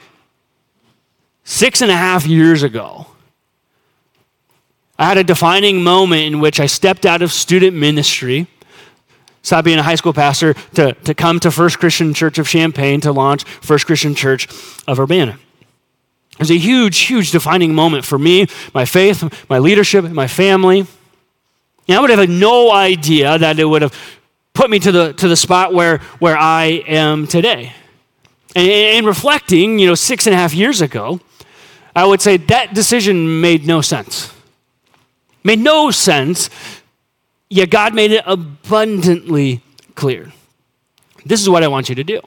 [1.44, 3.08] six and a half years ago.
[5.00, 8.48] I had a defining moment in which I stepped out of student ministry,
[9.42, 13.02] stopped being a high school pastor, to, to come to First Christian Church of Champaign
[13.02, 14.48] to launch First Christian Church
[14.88, 15.40] of Urbana.
[16.34, 20.80] It was a huge, huge defining moment for me, my faith, my leadership, my family.
[21.88, 23.94] And I would have had no idea that it would have
[24.54, 27.74] put me to the, to the spot where, where I am today.
[28.56, 31.20] And, reflecting, you know, six and a half years ago,
[31.96, 34.32] I would say that decision made no sense.
[35.44, 36.50] Made no sense,
[37.50, 39.62] yet God made it abundantly
[39.96, 40.32] clear.
[41.26, 42.22] This is what I want you to do.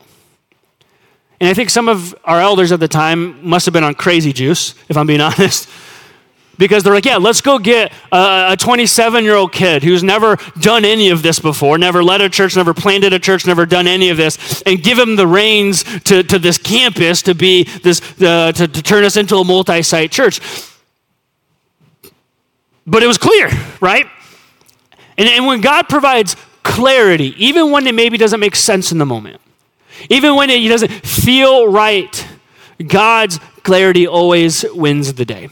[1.41, 4.33] And I think some of our elders at the time must have been on crazy
[4.33, 5.69] juice, if I'm being honest.
[6.59, 10.87] Because they're like, yeah, let's go get a 27 year old kid who's never done
[10.87, 14.09] any of this before, never led a church, never planted a church, never done any
[14.09, 18.53] of this, and give him the reins to, to this campus to be this, uh,
[18.53, 20.41] to, to turn us into a multi site church.
[22.87, 24.07] But it was clear, right?
[25.19, 29.07] And, and when God provides clarity, even when it maybe doesn't make sense in the
[29.07, 29.43] moment,
[30.09, 32.27] even when it doesn't feel right,
[32.87, 35.49] God's clarity always wins the day.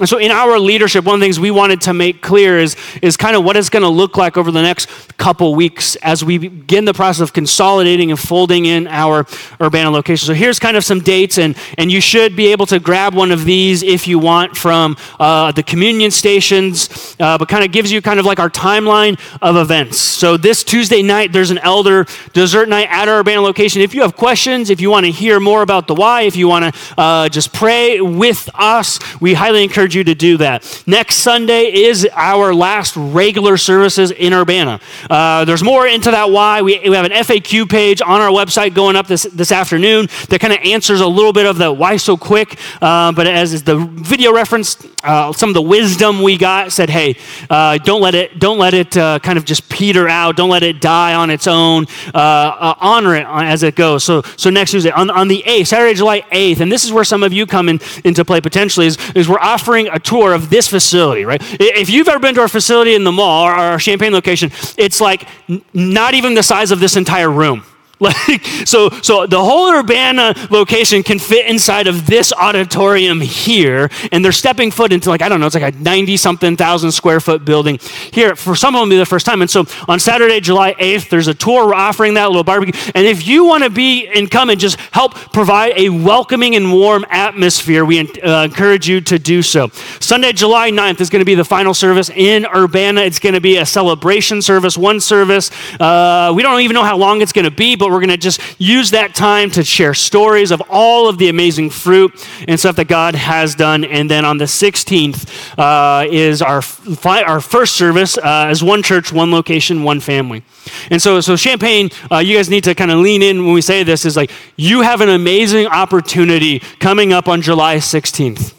[0.00, 2.74] And so, in our leadership, one of the things we wanted to make clear is,
[3.00, 6.24] is kind of what it's going to look like over the next couple weeks as
[6.24, 9.24] we begin the process of consolidating and folding in our
[9.60, 10.26] Urbana location.
[10.26, 13.30] So, here's kind of some dates, and, and you should be able to grab one
[13.30, 17.92] of these if you want from uh, the communion stations, uh, but kind of gives
[17.92, 19.98] you kind of like our timeline of events.
[19.98, 23.80] So, this Tuesday night, there's an elder dessert night at our Urbana location.
[23.80, 26.48] If you have questions, if you want to hear more about the why, if you
[26.48, 30.82] want to uh, just pray with us, we highly encourage encourage you to do that.
[30.86, 34.80] Next Sunday is our last regular services in Urbana.
[35.10, 36.62] Uh, there's more into that why.
[36.62, 40.40] We, we have an FAQ page on our website going up this, this afternoon that
[40.40, 42.58] kind of answers a little bit of the why so quick.
[42.80, 47.16] Uh, but as the video reference, uh, some of the wisdom we got said, hey,
[47.50, 50.34] uh, don't let it, don't let it uh, kind of just peter out.
[50.34, 51.84] Don't let it die on its own.
[52.14, 54.02] Uh, honor it as it goes.
[54.02, 57.04] So, so next Tuesday, on, on the 8th, Saturday, July 8th, and this is where
[57.04, 60.32] some of you come in, into play potentially, is, is we're offering offering a tour
[60.32, 61.40] of this facility, right?
[61.60, 65.00] If you've ever been to our facility in the mall, or our Champaign location, it's
[65.00, 65.26] like
[65.72, 67.64] not even the size of this entire room.
[68.04, 74.22] Like so, so the whole Urbana location can fit inside of this auditorium here, and
[74.22, 77.18] they're stepping foot into like I don't know, it's like a ninety something thousand square
[77.18, 77.78] foot building
[78.12, 78.36] here.
[78.36, 79.40] For some of them, be the first time.
[79.40, 81.66] And so on Saturday, July eighth, there's a tour.
[81.66, 84.78] We're offering that little barbecue, and if you want to be and come and just
[84.92, 89.68] help provide a welcoming and warm atmosphere, we uh, encourage you to do so.
[90.00, 93.00] Sunday, July 9th is going to be the final service in Urbana.
[93.02, 95.50] It's going to be a celebration service, one service.
[95.80, 98.16] Uh, we don't even know how long it's going to be, but we're going to
[98.16, 102.74] just use that time to share stories of all of the amazing fruit and stuff
[102.76, 103.84] that God has done.
[103.84, 106.60] And then on the 16th uh, is our,
[107.06, 110.42] our first service uh, as one church, one location, one family.
[110.90, 113.62] And so, so Champaign, uh, you guys need to kind of lean in when we
[113.62, 118.54] say this is like, you have an amazing opportunity coming up on July 16th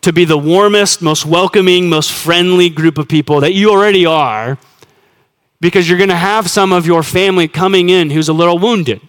[0.00, 4.58] to be the warmest, most welcoming, most friendly group of people that you already are
[5.60, 9.00] because you're going to have some of your family coming in who's a little wounded.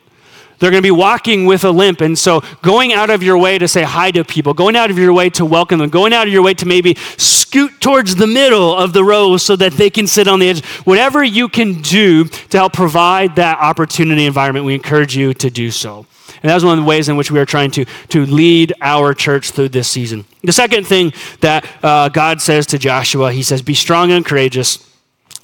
[0.60, 2.02] They're going to be walking with a limp.
[2.02, 4.98] And so, going out of your way to say hi to people, going out of
[4.98, 8.28] your way to welcome them, going out of your way to maybe scoot towards the
[8.28, 11.82] middle of the row so that they can sit on the edge, whatever you can
[11.82, 16.06] do to help provide that opportunity environment, we encourage you to do so.
[16.44, 19.16] And that's one of the ways in which we are trying to, to lead our
[19.16, 20.26] church through this season.
[20.44, 24.91] The second thing that uh, God says to Joshua, he says, Be strong and courageous.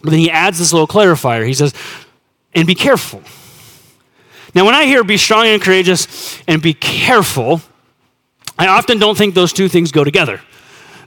[0.02, 1.46] But then he adds this little clarifier.
[1.46, 1.74] He says,
[2.54, 3.22] And be careful.
[4.54, 7.62] Now, when I hear be strong and courageous and be careful,
[8.58, 10.42] I often don't think those two things go together.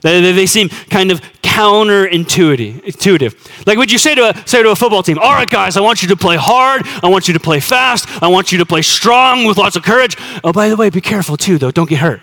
[0.01, 3.67] They, they seem kind of counterintuitive.
[3.67, 5.81] Like, would you say to, a, say to a football team, All right, guys, I
[5.81, 6.83] want you to play hard.
[7.03, 8.07] I want you to play fast.
[8.23, 10.17] I want you to play strong with lots of courage.
[10.43, 11.71] Oh, by the way, be careful too, though.
[11.71, 12.21] Don't get hurt.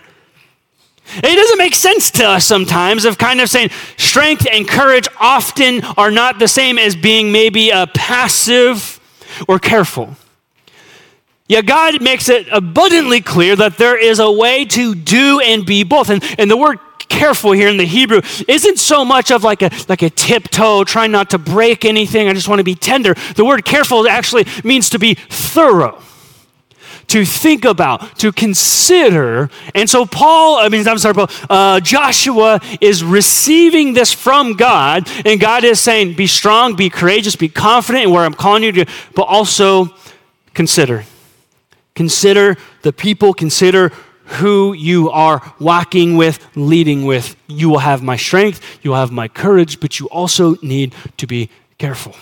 [1.16, 5.82] It doesn't make sense to us sometimes of kind of saying strength and courage often
[5.96, 9.00] are not the same as being maybe a passive
[9.48, 10.16] or careful.
[11.48, 15.82] Yet God makes it abundantly clear that there is a way to do and be
[15.82, 16.10] both.
[16.10, 19.70] And, and the word careful here in the Hebrew isn't so much of like a,
[19.88, 22.28] like a tiptoe, trying not to break anything.
[22.28, 23.14] I just want to be tender.
[23.34, 26.02] The word careful actually means to be thorough
[27.08, 29.50] to think about, to consider.
[29.74, 35.08] And so Paul, I mean, I'm sorry, Paul, uh, Joshua is receiving this from God,
[35.24, 38.72] and God is saying, be strong, be courageous, be confident in where I'm calling you
[38.72, 39.94] to, but also
[40.54, 41.04] consider.
[41.94, 43.90] Consider the people, consider
[44.24, 47.34] who you are walking with, leading with.
[47.46, 51.26] You will have my strength, you will have my courage, but you also need to
[51.26, 52.14] be careful.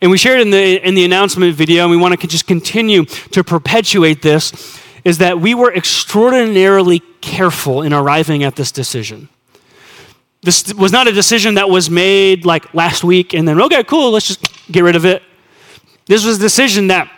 [0.00, 3.04] And we shared in the, in the announcement video, and we want to just continue
[3.04, 9.28] to perpetuate this, is that we were extraordinarily careful in arriving at this decision.
[10.42, 14.12] This was not a decision that was made like last week and then, okay, cool,
[14.12, 15.22] let's just get rid of it.
[16.06, 17.10] This was a decision that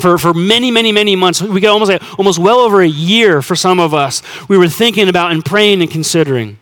[0.00, 1.42] for, for many, many, many months.
[1.42, 4.22] We got almost like, almost well over a year for some of us.
[4.48, 6.58] We were thinking about and praying and considering.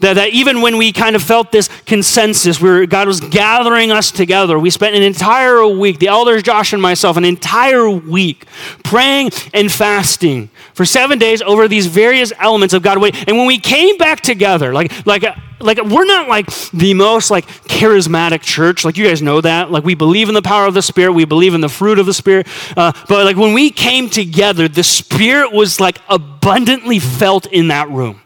[0.00, 4.10] That, that even when we kind of felt this consensus, where God was gathering us
[4.10, 8.46] together, we spent an entire week, the elders, Josh and myself, an entire week
[8.82, 12.96] praying and fasting for seven days over these various elements of God.
[13.28, 15.24] And when we came back together, like, like,
[15.60, 18.84] like we're not like the most like charismatic church.
[18.84, 19.70] Like you guys know that.
[19.70, 21.12] Like we believe in the power of the Spirit.
[21.12, 22.46] We believe in the fruit of the Spirit.
[22.76, 27.90] Uh, but like when we came together, the Spirit was like abundantly felt in that
[27.90, 28.20] room.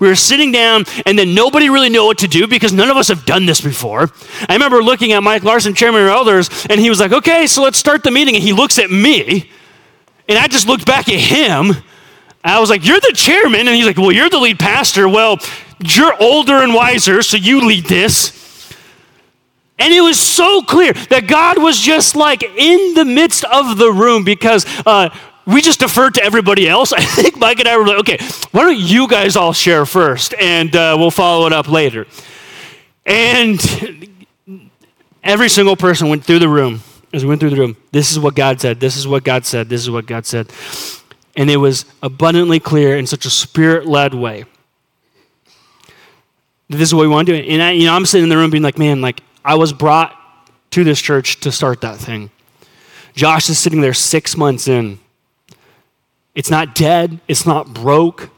[0.00, 2.96] We were sitting down, and then nobody really knew what to do because none of
[2.96, 4.10] us have done this before.
[4.48, 7.62] I remember looking at Mike Larson, chairman of elders, and he was like, okay, so
[7.62, 8.34] let's start the meeting.
[8.34, 9.50] And he looks at me,
[10.28, 11.72] and I just looked back at him.
[12.44, 13.60] I was like, you're the chairman.
[13.60, 15.08] And he's like, well, you're the lead pastor.
[15.08, 15.38] Well,
[15.80, 18.36] you're older and wiser, so you lead this.
[19.78, 23.92] And it was so clear that God was just like in the midst of the
[23.92, 25.16] room because uh,
[25.48, 26.92] we just deferred to everybody else.
[26.92, 28.18] I think Mike and I were like, okay,
[28.52, 32.06] why don't you guys all share first and uh, we'll follow it up later.
[33.06, 33.58] And
[35.24, 36.82] every single person went through the room.
[37.10, 39.46] As we went through the room, this is what God said, this is what God
[39.46, 40.52] said, this is what God said.
[41.34, 44.44] And it was abundantly clear in such a spirit led way.
[46.68, 47.48] This is what we want to do.
[47.48, 49.72] And I, you know, I'm sitting in the room being like, man, like I was
[49.72, 50.14] brought
[50.72, 52.30] to this church to start that thing.
[53.14, 54.98] Josh is sitting there six months in
[56.38, 58.30] it's not dead, it's not broke.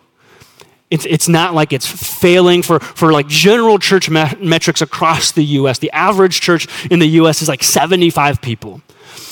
[0.89, 5.45] It's, it's not like it's failing for, for like general church me- metrics across the
[5.45, 5.81] US.
[5.81, 8.81] The average church in the US is like 75 people.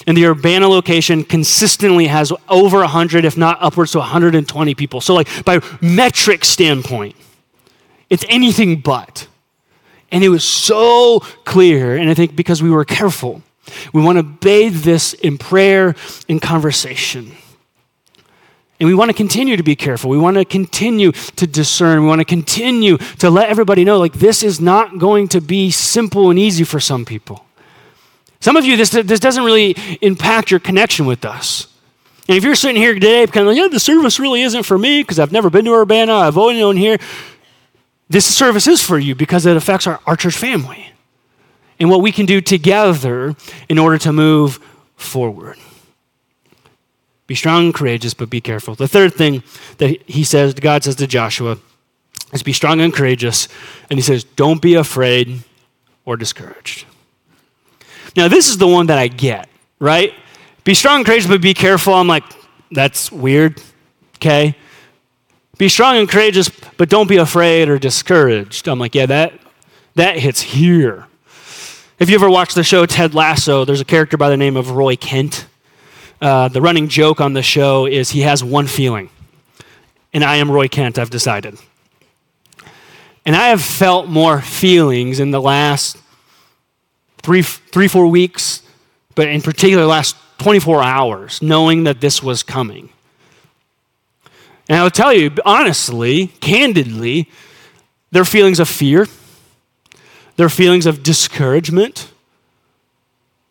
[0.06, 5.00] And the Urbana location consistently has over 100, if not upwards to 120 people.
[5.00, 7.16] So, like, by metric standpoint,
[8.10, 9.28] it's anything but.
[10.12, 13.42] And it was so clear, and I think because we were careful,
[13.92, 15.94] We want to bathe this in prayer
[16.28, 17.32] and conversation.
[18.80, 20.08] And we want to continue to be careful.
[20.08, 22.02] We want to continue to discern.
[22.02, 25.70] We want to continue to let everybody know like this is not going to be
[25.70, 27.44] simple and easy for some people.
[28.40, 31.66] Some of you, this, this doesn't really impact your connection with us.
[32.28, 34.78] And if you're sitting here today, kind of like, yeah, the service really isn't for
[34.78, 36.98] me because I've never been to Urbana, I've only known here.
[38.08, 40.92] This service is for you because it affects our, our church family
[41.80, 43.34] and what we can do together
[43.68, 44.60] in order to move
[44.96, 45.58] forward.
[47.28, 48.74] Be strong and courageous, but be careful.
[48.74, 49.42] The third thing
[49.76, 51.58] that he says, God says to Joshua,
[52.32, 53.48] is be strong and courageous.
[53.90, 55.42] And he says, don't be afraid
[56.06, 56.86] or discouraged.
[58.16, 59.48] Now, this is the one that I get,
[59.78, 60.14] right?
[60.64, 61.92] Be strong and courageous, but be careful.
[61.92, 62.24] I'm like,
[62.70, 63.62] that's weird,
[64.16, 64.56] okay?
[65.58, 68.68] Be strong and courageous, but don't be afraid or discouraged.
[68.68, 69.34] I'm like, yeah, that,
[69.96, 71.06] that hits here.
[71.98, 74.70] If you ever watched the show Ted Lasso, there's a character by the name of
[74.70, 75.46] Roy Kent.
[76.20, 79.08] Uh, the running joke on the show is he has one feeling,
[80.12, 81.56] and I am Roy Kent, I've decided.
[83.24, 85.96] And I have felt more feelings in the last
[87.22, 88.62] three, three four weeks,
[89.14, 92.88] but in particular, last 24 hours, knowing that this was coming.
[94.68, 97.28] And I'll tell you, honestly, candidly,
[98.10, 99.06] there are feelings of fear,
[100.36, 102.12] there are feelings of discouragement,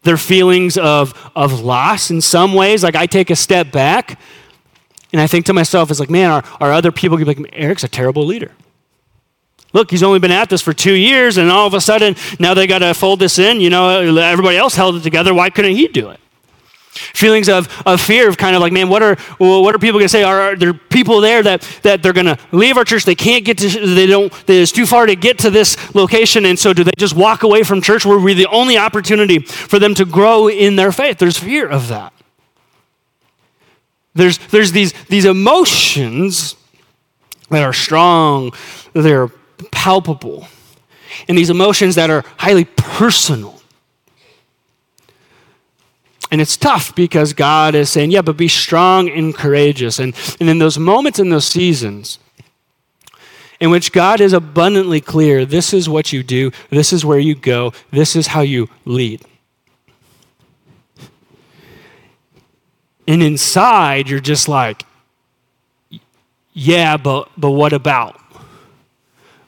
[0.08, 2.84] there are feelings of, of loss in some ways.
[2.84, 4.20] Like I take a step back
[5.14, 7.44] and I think to myself, it's like, man, are, are other people going to be
[7.44, 8.52] like, Eric's a terrible leader?
[9.74, 12.54] Look, he's only been at this for two years, and all of a sudden, now
[12.54, 13.60] they got to fold this in.
[13.60, 15.34] You know, everybody else held it together.
[15.34, 16.20] Why couldn't he do it?
[16.98, 20.00] Feelings of, of fear of kind of like, man, what are, well, what are people
[20.00, 20.24] going to say?
[20.24, 23.06] Are, are, there people there that, that they're going to leave our church?
[23.06, 26.46] They can't get to, they don't, it's too far to get to this location.
[26.46, 29.80] And so do they just walk away from church where we're the only opportunity for
[29.80, 31.18] them to grow in their faith?
[31.18, 32.14] There's fear of that.
[34.14, 36.56] There's, there's these, these emotions
[37.50, 38.52] that are strong,
[38.94, 39.30] they're
[39.72, 40.48] palpable,
[41.28, 43.57] and these emotions that are highly personal.
[46.30, 50.00] And it's tough because God is saying, yeah, but be strong and courageous.
[50.00, 52.20] And, and in those moments, in those seasons,
[53.60, 57.34] in which God is abundantly clear this is what you do, this is where you
[57.34, 59.22] go, this is how you lead.
[63.08, 64.84] And inside, you're just like,
[66.52, 68.20] yeah, but, but what about?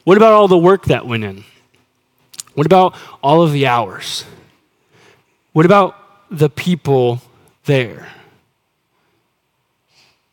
[0.06, 1.44] What about all the work that went in?
[2.54, 4.24] What about all of the hours?
[5.52, 5.99] What about
[6.30, 7.22] the people
[7.66, 8.10] there.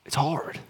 [0.05, 0.61] It's hard.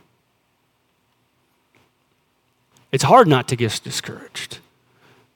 [2.92, 4.58] It's hard not to get discouraged.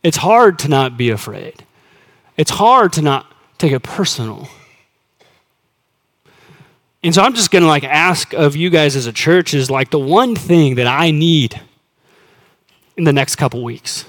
[0.02, 1.64] It's hard to not be afraid.
[2.36, 3.26] It's hard to not
[3.58, 4.48] take it personal.
[7.02, 9.70] And so I'm just going to like ask of you guys as a church is
[9.70, 11.60] like the one thing that I need
[12.96, 14.04] in the next couple weeks.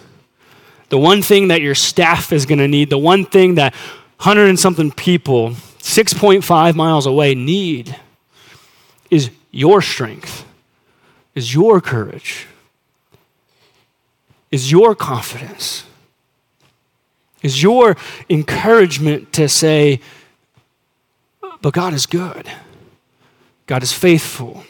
[0.90, 4.48] The one thing that your staff is going to need, the one thing that 100
[4.50, 7.96] and something people 6.5 miles away need
[9.10, 10.46] is your strength,
[11.36, 12.48] is your courage,
[14.52, 15.84] is your confidence,
[17.42, 17.98] is your
[18.30, 20.00] encouragement to say,
[21.62, 22.50] but God is good.
[23.68, 24.64] God is faithful.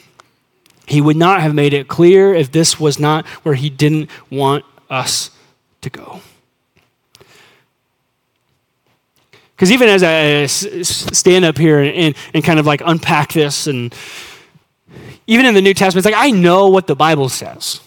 [0.86, 4.64] He would not have made it clear if this was not where He didn't want
[4.90, 5.30] us
[5.82, 6.20] to go.
[9.62, 10.48] Because even as I uh,
[10.82, 13.94] stand up here and, and kind of like unpack this, and
[15.28, 17.80] even in the New Testament, it's like I know what the Bible says.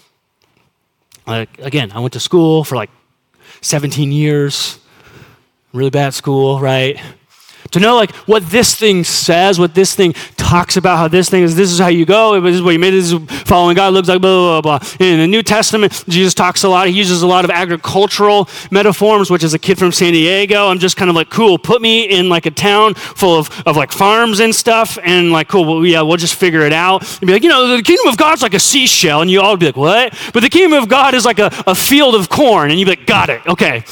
[1.28, 2.89] Like, again, I went to school for like
[3.59, 4.80] 17 years,
[5.73, 6.97] really bad school, right?
[7.76, 11.43] To know like what this thing says, what this thing talks about, how this thing
[11.43, 13.93] is, this is how you go, this is what you made, this is following God,
[13.93, 14.89] looks like blah, blah, blah.
[15.05, 19.30] In the New Testament, Jesus talks a lot, he uses a lot of agricultural metaphors,
[19.30, 22.05] which as a kid from San Diego, I'm just kind of like, cool, put me
[22.05, 25.86] in like a town full of, of like farms and stuff, and like, cool, well,
[25.86, 27.01] yeah, we'll just figure it out.
[27.19, 29.57] And be like, you know, the kingdom of God's like a seashell, and you all
[29.57, 30.17] be like, what?
[30.34, 32.91] But the kingdom of God is like a, a field of corn, and you'd be
[32.91, 33.84] like, got it, okay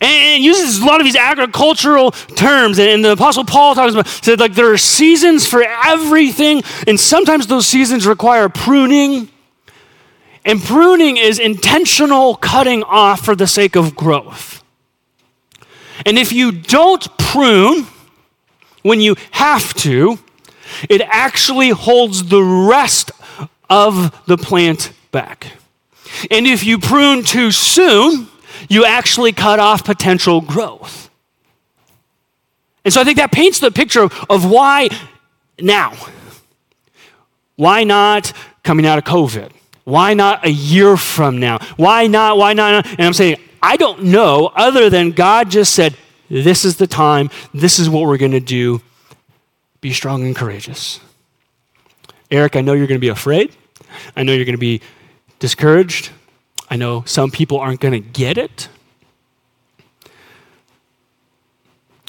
[0.00, 2.78] and, uses a lot of these agricultural terms.
[2.78, 7.46] And, the Apostle Paul talks about said like there are seasons for everything, and sometimes
[7.46, 9.28] those seasons require pruning.
[10.44, 14.64] And pruning is intentional cutting off for the sake of growth.
[16.06, 17.86] And if you don't prune
[18.82, 20.18] when you have to,
[20.88, 23.10] it actually holds the rest
[23.68, 25.52] of the plant back.
[26.30, 28.28] And if you prune too soon,
[28.70, 31.10] you actually cut off potential growth.
[32.84, 34.88] And so I think that paints the picture of, why
[35.60, 35.92] now.
[37.56, 39.50] Why not coming out of COVID?
[39.84, 41.58] Why not a year from now?
[41.76, 42.38] Why not?
[42.38, 42.86] Why not?
[42.86, 45.94] And I'm saying, I don't know, other than God just said,
[46.30, 48.80] this is the time, this is what we're going to do.
[49.80, 51.00] Be strong and courageous.
[52.30, 53.54] Eric, I know you're going to be afraid.
[54.16, 54.80] I know you're going to be
[55.40, 56.10] discouraged.
[56.70, 58.68] I know some people aren't going to get it.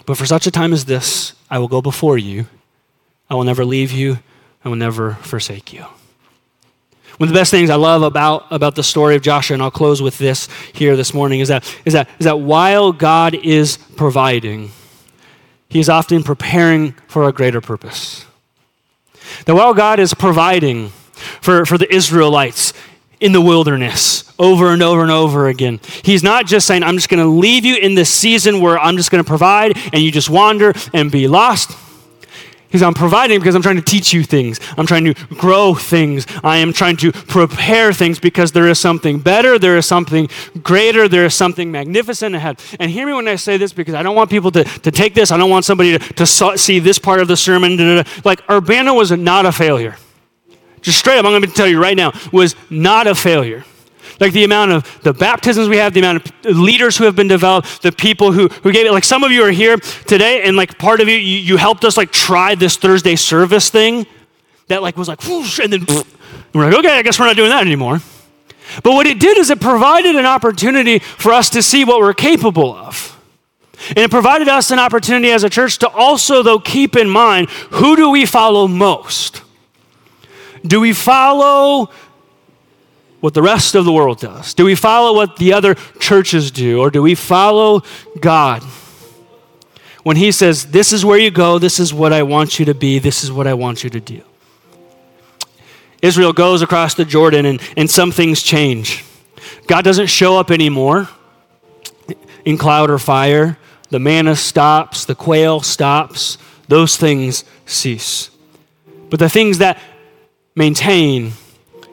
[0.05, 2.45] But for such a time as this, I will go before you.
[3.29, 4.19] I will never leave you.
[4.63, 5.85] I will never forsake you.
[7.17, 9.71] One of the best things I love about, about the story of Joshua, and I'll
[9.71, 13.77] close with this here this morning, is that, is, that, is that while God is
[13.77, 14.71] providing,
[15.69, 18.25] He is often preparing for a greater purpose.
[19.45, 20.89] That while God is providing
[21.41, 22.73] for, for the Israelites
[23.21, 27.07] in the wilderness over and over and over again, He's not just saying, I'm just
[27.07, 30.11] going to leave you in this season where I'm just going to provide and you
[30.11, 31.77] just wander and be lost.
[32.71, 34.59] He's I'm providing because I'm trying to teach you things.
[34.77, 36.25] I'm trying to grow things.
[36.41, 40.29] I am trying to prepare things because there is something better, there is something
[40.63, 42.61] greater, there is something magnificent ahead.
[42.79, 45.13] And hear me when I say this because I don't want people to, to take
[45.13, 45.31] this.
[45.31, 48.05] I don't want somebody to, to see this part of the sermon.
[48.23, 49.97] Like, Urbana was not a failure.
[50.81, 53.63] Just straight up, I'm going to tell you right now, was not a failure
[54.21, 57.27] like the amount of the baptisms we have, the amount of leaders who have been
[57.27, 58.91] developed, the people who, who gave it.
[58.91, 61.83] Like some of you are here today, and like part of you, you, you helped
[61.83, 64.05] us like try this Thursday service thing
[64.67, 65.85] that like was like, whoosh, and then
[66.53, 67.99] we're like, okay, I guess we're not doing that anymore.
[68.83, 72.13] But what it did is it provided an opportunity for us to see what we're
[72.13, 73.07] capable of.
[73.89, 77.49] And it provided us an opportunity as a church to also, though, keep in mind
[77.49, 79.41] who do we follow most?
[80.65, 81.89] Do we follow
[83.19, 84.53] what the rest of the world does?
[84.53, 87.83] Do we follow what the other churches do, or do we follow
[88.19, 88.63] God?
[90.03, 92.73] When He says, This is where you go, this is what I want you to
[92.73, 94.21] be, this is what I want you to do.
[96.01, 99.05] Israel goes across the Jordan, and, and some things change.
[99.67, 101.07] God doesn't show up anymore
[102.43, 103.57] in cloud or fire.
[103.89, 106.37] The manna stops, the quail stops,
[106.67, 108.31] those things cease.
[109.09, 109.79] But the things that
[110.55, 111.33] maintain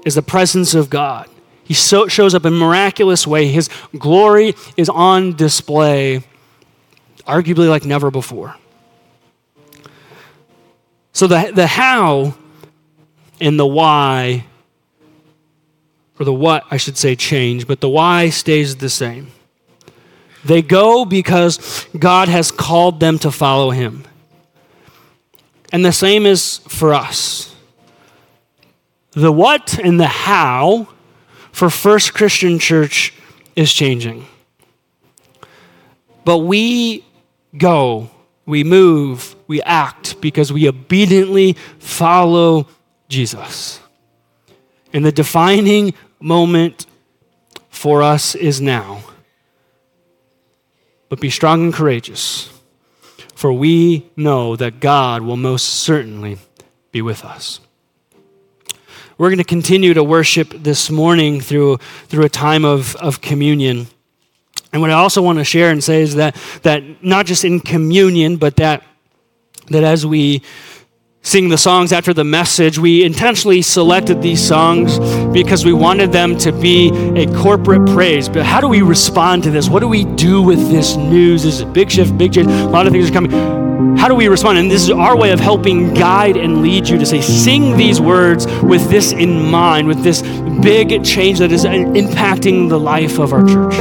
[0.05, 1.29] is the presence of God.
[1.65, 3.49] He so, shows up in miraculous way.
[3.49, 6.23] His glory is on display,
[7.27, 8.57] arguably like never before.
[11.13, 12.35] So the, the how
[13.41, 14.47] and the why,
[16.19, 19.29] or the what, I should say, change, but the why stays the same.
[20.45, 24.05] They go because God has called them to follow Him.
[25.71, 27.55] And the same is for us
[29.13, 30.89] the what and the how
[31.53, 33.13] for First Christian Church
[33.57, 34.27] is changing.
[36.25, 37.05] But we
[37.57, 38.11] go,
[38.47, 42.69] we move, we act because we obediently follow
[43.09, 43.81] Jesus.
[44.93, 46.87] And the defining moment
[47.71, 49.03] for us is now.
[51.09, 52.53] But be strong and courageous,
[53.35, 56.39] for we know that God will most certainly
[56.93, 57.61] be with us.
[59.19, 63.89] We're going to continue to worship this morning through, through a time of, of communion.
[64.73, 67.59] And what I also want to share and say is that, that not just in
[67.59, 68.85] communion, but that,
[69.71, 70.43] that as we
[71.23, 75.01] sing the songs after the message, we intentionally selected these songs
[75.31, 76.91] because we wanted them to be
[77.21, 78.29] a corporate praise.
[78.29, 79.69] But how do we respond to this?
[79.69, 81.45] What do we do with this news?
[81.45, 82.47] Is it big shift, big change?
[82.47, 84.59] A lot of things are coming how do we respond?
[84.59, 88.01] And this is our way of helping guide and lead you to say, sing these
[88.01, 93.33] words with this in mind, with this big change that is impacting the life of
[93.33, 93.79] our church.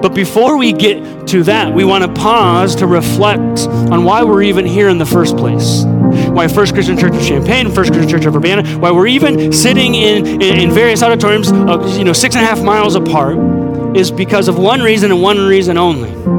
[0.00, 3.60] But before we get to that, we want to pause to reflect
[3.90, 5.84] on why we're even here in the first place.
[5.84, 9.94] Why First Christian Church of Champaign, First Christian Church of Urbana, why we're even sitting
[9.94, 13.36] in, in, various auditoriums, uh, you know, six and a half miles apart,
[13.94, 16.37] is because of one reason and one reason only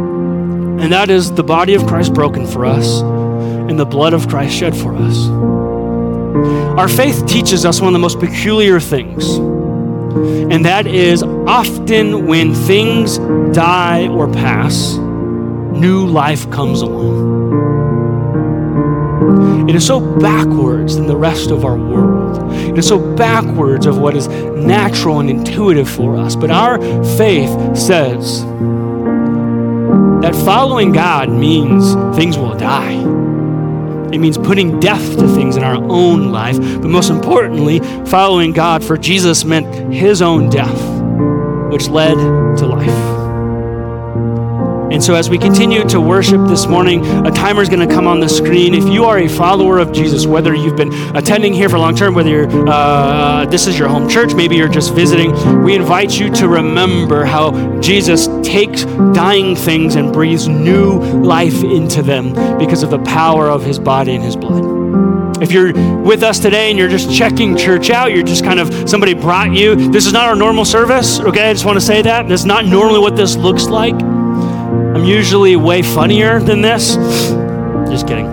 [0.82, 4.56] and that is the body of Christ broken for us and the blood of Christ
[4.56, 5.28] shed for us.
[6.78, 12.54] Our faith teaches us one of the most peculiar things, and that is often when
[12.54, 13.18] things
[13.54, 17.30] die or pass, new life comes along.
[19.70, 22.52] It is so backwards than the rest of our world.
[22.54, 26.36] It is so backwards of what is natural and intuitive for us.
[26.36, 26.80] But our
[27.18, 28.44] faith says,
[30.32, 32.94] that following God means things will die.
[34.14, 36.58] It means putting death to things in our own life.
[36.60, 40.80] But most importantly, following God for Jesus meant his own death,
[41.72, 42.16] which led
[42.58, 43.29] to life.
[44.92, 48.08] And so, as we continue to worship this morning, a timer is going to come
[48.08, 48.74] on the screen.
[48.74, 52.16] If you are a follower of Jesus, whether you've been attending here for long term,
[52.16, 55.32] whether you're, uh, this is your home church, maybe you're just visiting,
[55.64, 62.02] we invite you to remember how Jesus takes dying things and breathes new life into
[62.02, 64.80] them because of the power of his body and his blood.
[65.40, 65.72] If you're
[66.02, 69.54] with us today and you're just checking church out, you're just kind of somebody brought
[69.54, 69.76] you.
[69.92, 71.50] This is not our normal service, okay?
[71.50, 72.28] I just want to say that.
[72.28, 74.09] That's not normally what this looks like.
[75.00, 76.96] I'm usually way funnier than this.
[77.90, 78.30] Just kidding.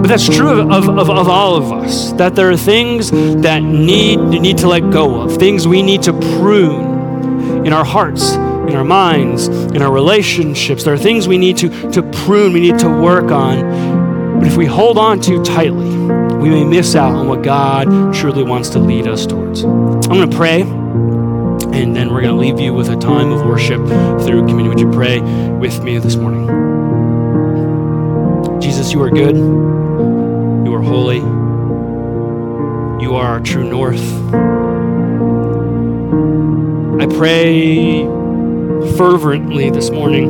[0.00, 4.16] But that's true of, of, of, all of us, that there are things that need,
[4.16, 8.84] need to let go of, things we need to prune in our hearts in our
[8.84, 10.82] minds, in our relationships.
[10.82, 14.38] There are things we need to, to prune, we need to work on.
[14.38, 15.90] But if we hold on too tightly,
[16.38, 19.62] we may miss out on what God truly wants to lead us towards.
[19.62, 20.62] I'm going to pray,
[21.80, 23.80] and then we're going to leave you with a time of worship
[24.26, 24.68] through communion.
[24.68, 26.46] Would you pray with me this morning?
[28.60, 31.20] Jesus, you are good, you are holy,
[33.02, 34.02] you are our true north.
[37.00, 38.04] I pray
[38.98, 40.28] fervently this morning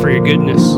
[0.00, 0.76] for your goodness,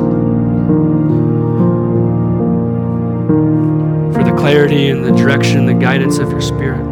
[4.44, 6.84] clarity and the direction the guidance of your Spirit.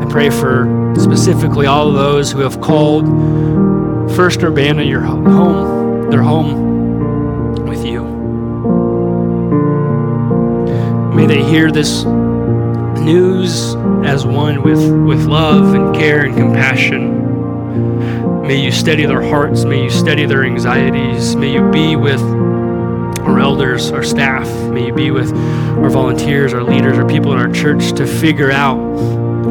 [0.00, 3.04] I pray for specifically all those who have called
[4.16, 8.02] First Urbana your home, their home with you.
[11.14, 12.04] May they hear this
[13.04, 13.74] news
[14.06, 18.40] as one with, with love and care and compassion.
[18.40, 19.66] May you steady their hearts.
[19.66, 21.36] May you steady their anxieties.
[21.36, 22.22] May you be with
[23.22, 24.48] our elders, our staff.
[24.70, 28.50] May you be with our volunteers, our leaders, our people in our church to figure
[28.50, 28.78] out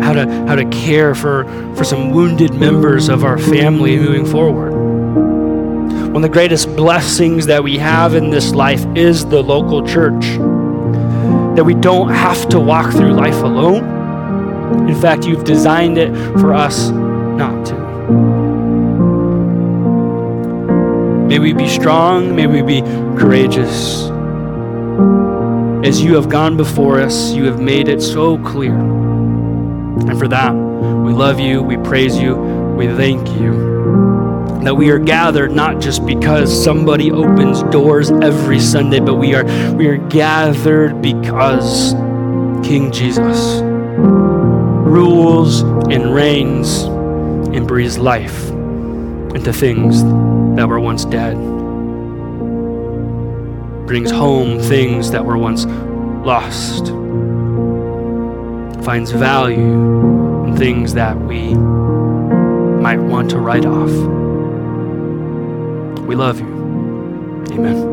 [0.02, 1.44] how to, how to care for,
[1.76, 4.72] for some wounded members of our family moving forward.
[4.72, 10.26] One of the greatest blessings that we have in this life is the local church
[11.56, 14.88] that we don't have to walk through life alone.
[14.88, 17.89] In fact, you've designed it for us not to.
[21.30, 22.82] May we be strong, may we be
[23.16, 24.10] courageous.
[25.88, 28.74] As you have gone before us, you have made it so clear.
[28.74, 33.52] And for that, we love you, we praise you, we thank you
[34.64, 39.46] that we are gathered not just because somebody opens doors every Sunday, but we are
[39.76, 41.94] we are gathered because
[42.68, 43.62] King Jesus
[44.02, 46.86] rules and reigns
[47.56, 48.50] and breathes life
[49.36, 50.02] into things
[50.56, 51.36] that were once dead.
[53.88, 55.66] Brings home things that were once
[56.26, 56.88] lost.
[58.84, 63.92] Finds value in things that we might want to write off.
[66.06, 66.48] We love you.
[67.52, 67.89] Amen.